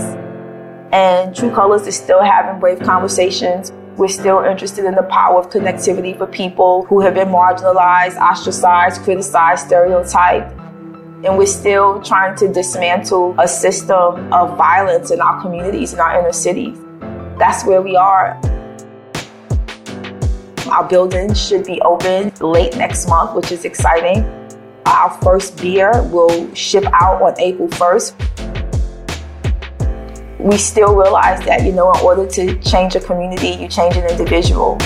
And 0.93 1.35
True 1.35 1.51
Colors 1.51 1.85
is 1.85 1.97
still 1.97 2.23
having 2.23 2.61
brave 2.61 2.79
conversations. 2.79 3.73
We're 3.97 4.07
still 4.07 4.39
interested 4.39 4.85
in 4.85 4.95
the 4.95 5.03
power 5.03 5.37
of 5.37 5.49
connectivity 5.49 6.17
for 6.17 6.27
people 6.27 6.85
who 6.85 7.01
have 7.01 7.15
been 7.15 7.27
marginalized, 7.27 8.15
ostracized, 8.15 9.01
criticized, 9.01 9.65
stereotyped. 9.65 10.53
And 11.25 11.37
we're 11.37 11.45
still 11.45 12.01
trying 12.01 12.37
to 12.37 12.47
dismantle 12.47 13.35
a 13.39 13.49
system 13.49 14.31
of 14.31 14.57
violence 14.57 15.11
in 15.11 15.19
our 15.19 15.41
communities, 15.41 15.91
in 15.91 15.99
our 15.99 16.17
inner 16.17 16.31
cities. 16.31 16.77
That's 17.37 17.65
where 17.65 17.81
we 17.81 17.97
are. 17.97 18.39
Our 20.71 20.87
building 20.87 21.33
should 21.33 21.65
be 21.65 21.81
open 21.81 22.31
late 22.39 22.77
next 22.77 23.09
month, 23.09 23.35
which 23.35 23.51
is 23.51 23.65
exciting. 23.65 24.42
Our 24.85 25.11
first 25.21 25.61
beer 25.61 26.03
will 26.11 26.53
ship 26.53 26.83
out 26.93 27.21
on 27.21 27.39
April 27.39 27.69
1st. 27.69 28.13
We 30.39 30.57
still 30.57 30.93
realize 30.93 31.39
that, 31.45 31.63
you 31.63 31.71
know, 31.71 31.91
in 31.93 32.01
order 32.01 32.27
to 32.27 32.59
change 32.59 32.95
a 32.95 32.99
community, 32.99 33.49
you 33.49 33.69
change 33.69 33.95
an 33.95 34.05
individual. 34.09 34.77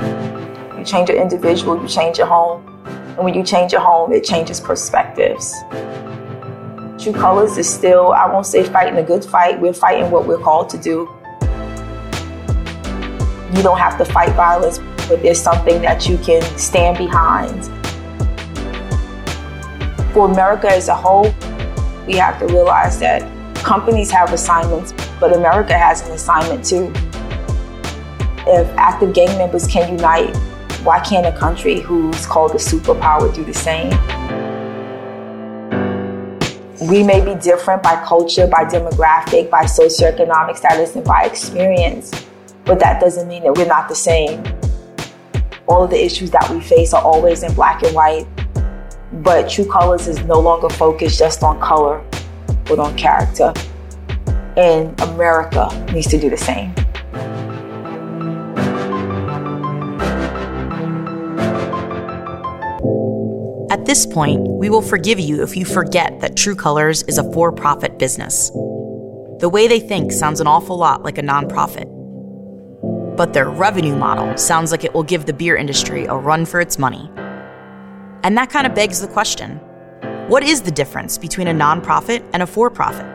You 0.00 0.84
change 0.84 1.10
an 1.10 1.16
individual, 1.16 1.80
you 1.80 1.86
change 1.86 2.18
your 2.18 2.26
home. 2.26 2.66
And 2.86 3.18
when 3.18 3.34
you 3.34 3.44
change 3.44 3.70
your 3.70 3.82
home, 3.82 4.12
it 4.12 4.24
changes 4.24 4.58
perspectives. 4.60 5.54
True 6.98 7.12
Colors 7.12 7.56
is 7.56 7.72
still, 7.72 8.12
I 8.12 8.26
won't 8.30 8.46
say 8.46 8.64
fighting 8.64 8.98
a 8.98 9.02
good 9.02 9.24
fight, 9.24 9.60
we're 9.60 9.72
fighting 9.72 10.10
what 10.10 10.26
we're 10.26 10.38
called 10.38 10.68
to 10.70 10.78
do. 10.78 11.08
You 13.54 13.62
don't 13.62 13.78
have 13.78 13.96
to 13.98 14.04
fight 14.04 14.34
violence, 14.34 14.80
but 15.08 15.22
there's 15.22 15.40
something 15.40 15.80
that 15.82 16.08
you 16.08 16.18
can 16.18 16.42
stand 16.58 16.98
behind. 16.98 17.79
For 20.20 20.30
America 20.30 20.68
as 20.68 20.88
a 20.88 20.94
whole, 20.94 21.34
we 22.06 22.16
have 22.16 22.38
to 22.40 22.46
realize 22.46 22.98
that 23.00 23.22
companies 23.64 24.10
have 24.10 24.34
assignments, 24.34 24.92
but 25.18 25.34
America 25.34 25.72
has 25.72 26.06
an 26.06 26.12
assignment 26.12 26.62
too. 26.62 26.92
If 28.46 28.68
active 28.76 29.14
gang 29.14 29.38
members 29.38 29.66
can 29.66 29.96
unite, 29.96 30.36
why 30.84 31.00
can't 31.00 31.24
a 31.24 31.32
country 31.32 31.80
who's 31.80 32.26
called 32.26 32.50
a 32.50 32.56
superpower 32.56 33.34
do 33.34 33.44
the 33.44 33.54
same? 33.54 33.88
We 36.86 37.02
may 37.02 37.24
be 37.24 37.34
different 37.40 37.82
by 37.82 38.04
culture, 38.04 38.46
by 38.46 38.66
demographic, 38.66 39.48
by 39.48 39.64
socioeconomic 39.64 40.58
status, 40.58 40.96
and 40.96 41.02
by 41.02 41.24
experience, 41.24 42.26
but 42.66 42.78
that 42.80 43.00
doesn't 43.00 43.26
mean 43.26 43.44
that 43.44 43.56
we're 43.56 43.64
not 43.64 43.88
the 43.88 43.94
same. 43.94 44.44
All 45.66 45.82
of 45.82 45.88
the 45.88 46.04
issues 46.04 46.30
that 46.32 46.46
we 46.50 46.60
face 46.60 46.92
are 46.92 47.02
always 47.02 47.42
in 47.42 47.54
black 47.54 47.82
and 47.84 47.94
white, 47.94 48.26
but 49.12 49.48
True 49.48 49.66
Colors 49.66 50.06
is 50.06 50.22
no 50.24 50.38
longer 50.38 50.68
focused 50.68 51.18
just 51.18 51.42
on 51.42 51.60
color, 51.60 52.02
but 52.64 52.78
on 52.78 52.96
character. 52.96 53.52
And 54.56 54.98
America 55.00 55.68
needs 55.92 56.08
to 56.08 56.20
do 56.20 56.30
the 56.30 56.36
same. 56.36 56.74
At 63.70 63.86
this 63.86 64.04
point, 64.06 64.40
we 64.46 64.68
will 64.68 64.82
forgive 64.82 65.18
you 65.18 65.42
if 65.42 65.56
you 65.56 65.64
forget 65.64 66.20
that 66.20 66.36
True 66.36 66.54
Colors 66.54 67.02
is 67.04 67.18
a 67.18 67.32
for 67.32 67.52
profit 67.52 67.98
business. 67.98 68.50
The 68.50 69.48
way 69.50 69.68
they 69.68 69.80
think 69.80 70.12
sounds 70.12 70.40
an 70.40 70.46
awful 70.46 70.76
lot 70.76 71.02
like 71.02 71.18
a 71.18 71.22
nonprofit. 71.22 71.86
But 73.16 73.32
their 73.32 73.48
revenue 73.48 73.96
model 73.96 74.36
sounds 74.36 74.70
like 74.70 74.84
it 74.84 74.92
will 74.92 75.02
give 75.02 75.26
the 75.26 75.32
beer 75.32 75.56
industry 75.56 76.04
a 76.04 76.14
run 76.14 76.46
for 76.46 76.60
its 76.60 76.78
money. 76.78 77.10
And 78.22 78.36
that 78.36 78.50
kind 78.50 78.66
of 78.66 78.74
begs 78.74 79.00
the 79.00 79.08
question 79.08 79.60
what 80.28 80.44
is 80.44 80.62
the 80.62 80.70
difference 80.70 81.18
between 81.18 81.48
a 81.48 81.52
nonprofit 81.52 82.24
and 82.32 82.42
a 82.42 82.46
for 82.46 82.70
profit? 82.70 83.06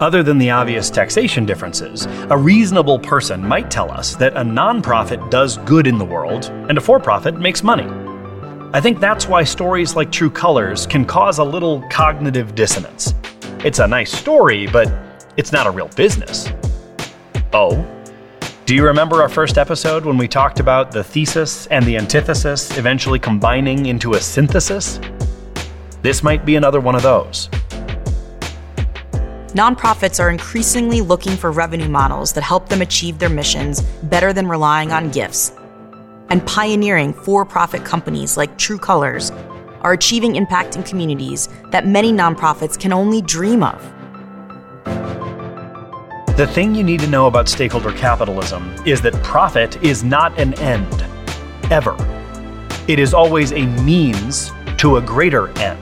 Other 0.00 0.24
than 0.24 0.38
the 0.38 0.50
obvious 0.50 0.90
taxation 0.90 1.46
differences, 1.46 2.06
a 2.28 2.36
reasonable 2.36 2.98
person 2.98 3.46
might 3.46 3.70
tell 3.70 3.92
us 3.92 4.16
that 4.16 4.36
a 4.36 4.40
nonprofit 4.40 5.30
does 5.30 5.58
good 5.58 5.86
in 5.86 5.98
the 5.98 6.04
world 6.04 6.46
and 6.68 6.76
a 6.76 6.80
for 6.80 6.98
profit 6.98 7.38
makes 7.38 7.62
money. 7.62 7.86
I 8.74 8.80
think 8.80 8.98
that's 8.98 9.28
why 9.28 9.44
stories 9.44 9.94
like 9.94 10.10
True 10.10 10.30
Colors 10.30 10.84
can 10.84 11.04
cause 11.04 11.38
a 11.38 11.44
little 11.44 11.80
cognitive 11.90 12.56
dissonance. 12.56 13.14
It's 13.64 13.78
a 13.78 13.86
nice 13.86 14.10
story, 14.10 14.66
but 14.66 14.92
it's 15.36 15.52
not 15.52 15.68
a 15.68 15.70
real 15.70 15.88
business. 15.94 16.50
Oh? 17.52 17.86
Do 18.66 18.74
you 18.74 18.82
remember 18.86 19.20
our 19.20 19.28
first 19.28 19.58
episode 19.58 20.06
when 20.06 20.16
we 20.16 20.26
talked 20.26 20.58
about 20.58 20.90
the 20.90 21.04
thesis 21.04 21.66
and 21.66 21.84
the 21.84 21.98
antithesis 21.98 22.78
eventually 22.78 23.18
combining 23.18 23.84
into 23.84 24.14
a 24.14 24.20
synthesis? 24.20 24.98
This 26.00 26.22
might 26.22 26.46
be 26.46 26.56
another 26.56 26.80
one 26.80 26.94
of 26.94 27.02
those. 27.02 27.50
Nonprofits 29.52 30.18
are 30.18 30.30
increasingly 30.30 31.02
looking 31.02 31.36
for 31.36 31.52
revenue 31.52 31.90
models 31.90 32.32
that 32.32 32.40
help 32.40 32.70
them 32.70 32.80
achieve 32.80 33.18
their 33.18 33.28
missions 33.28 33.82
better 34.04 34.32
than 34.32 34.48
relying 34.48 34.92
on 34.92 35.10
gifts. 35.10 35.52
And 36.30 36.44
pioneering 36.46 37.12
for 37.12 37.44
profit 37.44 37.84
companies 37.84 38.38
like 38.38 38.56
True 38.56 38.78
Colors 38.78 39.30
are 39.82 39.92
achieving 39.92 40.36
impact 40.36 40.74
in 40.74 40.84
communities 40.84 41.50
that 41.70 41.86
many 41.86 42.14
nonprofits 42.14 42.80
can 42.80 42.94
only 42.94 43.20
dream 43.20 43.62
of. 43.62 43.93
The 46.36 46.48
thing 46.48 46.74
you 46.74 46.82
need 46.82 46.98
to 46.98 47.06
know 47.06 47.28
about 47.28 47.48
stakeholder 47.48 47.92
capitalism 47.92 48.74
is 48.84 49.00
that 49.02 49.14
profit 49.22 49.80
is 49.84 50.02
not 50.02 50.36
an 50.36 50.52
end, 50.54 51.06
ever. 51.70 51.94
It 52.88 52.98
is 52.98 53.14
always 53.14 53.52
a 53.52 53.66
means 53.82 54.50
to 54.78 54.96
a 54.96 55.00
greater 55.00 55.56
end. 55.60 55.80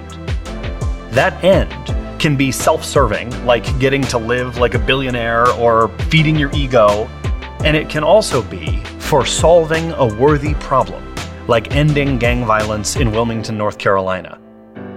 That 1.11 1.43
end 1.43 1.73
can 2.21 2.37
be 2.37 2.53
self 2.53 2.85
serving, 2.85 3.47
like 3.47 3.65
getting 3.79 4.03
to 4.03 4.19
live 4.19 4.59
like 4.59 4.75
a 4.75 4.79
billionaire 4.79 5.49
or 5.53 5.89
feeding 6.11 6.37
your 6.37 6.53
ego, 6.53 7.09
and 7.65 7.75
it 7.75 7.89
can 7.89 8.05
also 8.05 8.43
be 8.43 8.77
for 8.99 9.25
solving 9.25 9.93
a 9.93 10.05
worthy 10.05 10.53
problem, 10.57 11.03
like 11.49 11.75
ending 11.75 12.19
gang 12.19 12.45
violence 12.45 12.97
in 12.97 13.11
Wilmington, 13.11 13.57
North 13.57 13.79
Carolina. 13.79 14.39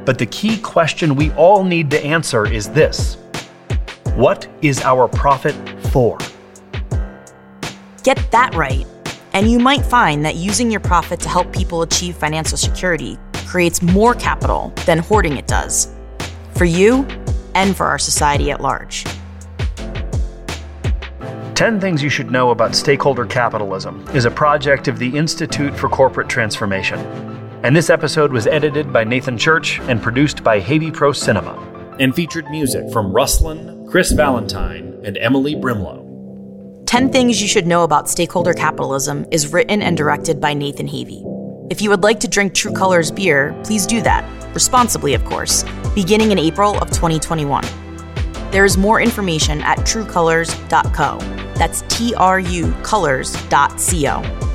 But 0.03 0.17
the 0.17 0.25
key 0.25 0.59
question 0.59 1.15
we 1.15 1.31
all 1.31 1.63
need 1.63 1.89
to 1.91 2.03
answer 2.03 2.45
is 2.45 2.67
this 2.71 3.15
What 4.15 4.47
is 4.61 4.79
our 4.79 5.09
profit 5.09 5.53
for? 5.91 6.17
Get 8.01 8.31
that 8.31 8.55
right, 8.55 8.87
and 9.33 9.51
you 9.51 9.59
might 9.59 9.85
find 9.85 10.23
that 10.23 10.35
using 10.35 10.71
your 10.71 10.79
profit 10.79 11.19
to 11.19 11.27
help 11.27 11.51
people 11.51 11.81
achieve 11.81 12.15
financial 12.15 12.57
security 12.57 13.17
creates 13.45 13.81
more 13.81 14.13
capital 14.13 14.71
than 14.85 14.99
hoarding 14.99 15.35
it 15.35 15.47
does. 15.47 15.93
For 16.53 16.63
you 16.63 17.05
and 17.55 17.75
for 17.75 17.87
our 17.87 17.99
society 17.99 18.51
at 18.51 18.61
large. 18.61 19.03
10 21.55 21.81
Things 21.81 22.01
You 22.01 22.09
Should 22.09 22.31
Know 22.31 22.51
About 22.51 22.73
Stakeholder 22.73 23.25
Capitalism 23.25 24.07
is 24.13 24.23
a 24.23 24.31
project 24.31 24.87
of 24.87 24.97
the 24.97 25.13
Institute 25.17 25.75
for 25.75 25.89
Corporate 25.89 26.29
Transformation. 26.29 26.99
And 27.63 27.75
this 27.75 27.89
episode 27.89 28.31
was 28.31 28.47
edited 28.47 28.93
by 28.93 29.03
Nathan 29.03 29.37
Church 29.37 29.81
and 29.81 30.01
produced 30.01 30.41
by 30.41 30.61
Haiti 30.61 30.89
Pro 30.89 31.11
Cinema. 31.11 31.61
And 31.99 32.15
featured 32.15 32.49
music 32.49 32.89
from 32.91 33.11
Rustlin, 33.11 33.74
Chris 33.95 34.11
Valentine, 34.11 34.93
and 35.05 35.17
Emily 35.19 35.55
Brimlow. 35.55 36.85
10 36.85 37.13
Things 37.13 37.41
You 37.41 37.47
Should 37.47 37.65
Know 37.65 37.85
About 37.85 38.09
Stakeholder 38.09 38.51
Capitalism 38.51 39.25
is 39.31 39.53
written 39.53 39.81
and 39.81 39.95
directed 39.95 40.41
by 40.41 40.53
Nathan 40.53 40.85
Havey. 40.85 41.23
If 41.71 41.81
you 41.81 41.89
would 41.91 42.03
like 42.03 42.19
to 42.19 42.27
drink 42.27 42.53
True 42.53 42.73
Colors 42.73 43.09
beer, 43.09 43.57
please 43.63 43.85
do 43.85 44.01
that, 44.01 44.29
responsibly, 44.53 45.13
of 45.13 45.23
course, 45.23 45.63
beginning 45.95 46.31
in 46.33 46.37
April 46.37 46.77
of 46.79 46.89
2021. 46.89 47.63
There 48.51 48.65
is 48.65 48.75
more 48.75 48.99
information 48.99 49.61
at 49.61 49.77
trucolors.co. 49.77 51.19
That's 51.55 51.81
T 51.83 52.13
R 52.15 52.41
U 52.41 52.73
colors.co. 52.83 54.54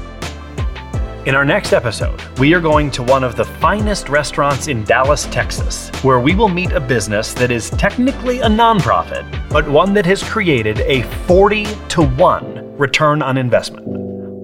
In 1.26 1.34
our 1.34 1.44
next 1.44 1.74
episode, 1.74 2.18
we 2.38 2.54
are 2.54 2.60
going 2.60 2.90
to 2.92 3.02
one 3.02 3.24
of 3.24 3.36
the 3.36 3.44
finest 3.44 4.08
restaurants 4.08 4.68
in 4.68 4.84
Dallas, 4.84 5.26
Texas, 5.26 5.90
where 6.02 6.18
we 6.18 6.34
will 6.34 6.48
meet 6.48 6.72
a 6.72 6.80
business 6.80 7.34
that 7.34 7.50
is 7.50 7.68
technically 7.68 8.40
a 8.40 8.46
nonprofit, 8.46 9.26
but 9.50 9.68
one 9.68 9.92
that 9.92 10.06
has 10.06 10.22
created 10.22 10.80
a 10.80 11.02
40 11.26 11.66
to 11.90 12.06
1 12.06 12.78
return 12.78 13.20
on 13.20 13.36
investment. 13.36 13.86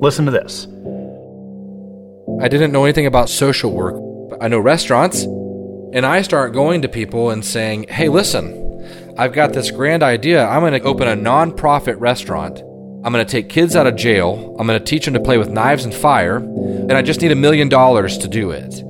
Listen 0.03 0.27
to 0.27 0.31
this. 0.31 0.67
I 2.45 2.49
didn't 2.49 2.73
know 2.73 2.85
anything 2.85 3.07
about 3.07 3.31
social 3.31 3.73
work, 3.73 3.95
but 4.29 4.45
I 4.45 4.49
know 4.49 4.59
restaurants, 4.59 5.23
and 5.23 6.05
I 6.05 6.21
start 6.21 6.53
going 6.53 6.83
to 6.83 6.89
people 6.89 7.31
and 7.31 7.43
saying, 7.43 7.87
hey, 7.89 8.11
listen, 8.11 9.15
I've 9.17 9.33
got 9.33 9.55
this 9.55 9.71
grand 9.71 10.03
idea. 10.03 10.45
I'm 10.47 10.61
going 10.61 10.79
to 10.79 10.83
open 10.83 11.09
a 11.09 11.17
nonprofit 11.17 11.99
restaurant. 11.99 12.63
I'm 13.07 13.13
going 13.13 13.25
to 13.25 13.31
take 13.31 13.49
kids 13.49 13.77
out 13.77 13.87
of 13.87 13.95
jail. 13.95 14.57
I'm 14.59 14.67
going 14.67 14.81
to 14.81 14.85
teach 14.85 15.05
them 15.05 15.15
to 15.15 15.21
play 15.21 15.39
with 15.39 15.49
knives 15.49 15.85
and 15.85 15.95
fire. 15.95 16.39
And 16.39 16.93
I 16.93 17.03
just 17.03 17.21
need 17.21 17.31
a 17.31 17.37
million 17.37 17.69
dollars 17.69 18.19
to 18.19 18.27
do 18.27 18.51
it. 18.51 18.83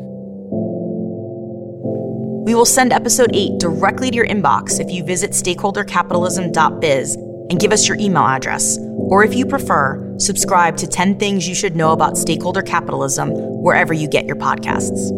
We 2.47 2.55
will 2.55 2.65
send 2.65 2.95
episode 2.95 3.33
8 3.35 3.59
directly 3.59 4.09
to 4.11 4.17
your 4.17 4.27
inbox 4.27 4.81
if 4.81 4.91
you 4.91 5.05
visit 5.05 5.33
stakeholdercapitalism.biz 5.33 7.15
and 7.15 7.61
give 7.61 7.73
us 7.73 7.87
your 7.87 7.99
email 7.99 8.23
address. 8.23 8.79
Or 8.81 9.23
if 9.23 9.35
you 9.35 9.45
prefer, 9.45 10.15
subscribe 10.19 10.79
to 10.79 10.87
10 10.87 11.19
Things 11.19 11.47
You 11.47 11.55
Should 11.55 11.77
Know 11.77 11.93
About 11.93 12.17
Stakeholder 12.17 12.63
Capitalism 12.63 13.33
wherever 13.35 13.93
you 13.93 14.09
get 14.09 14.25
your 14.25 14.37
podcasts. 14.37 15.11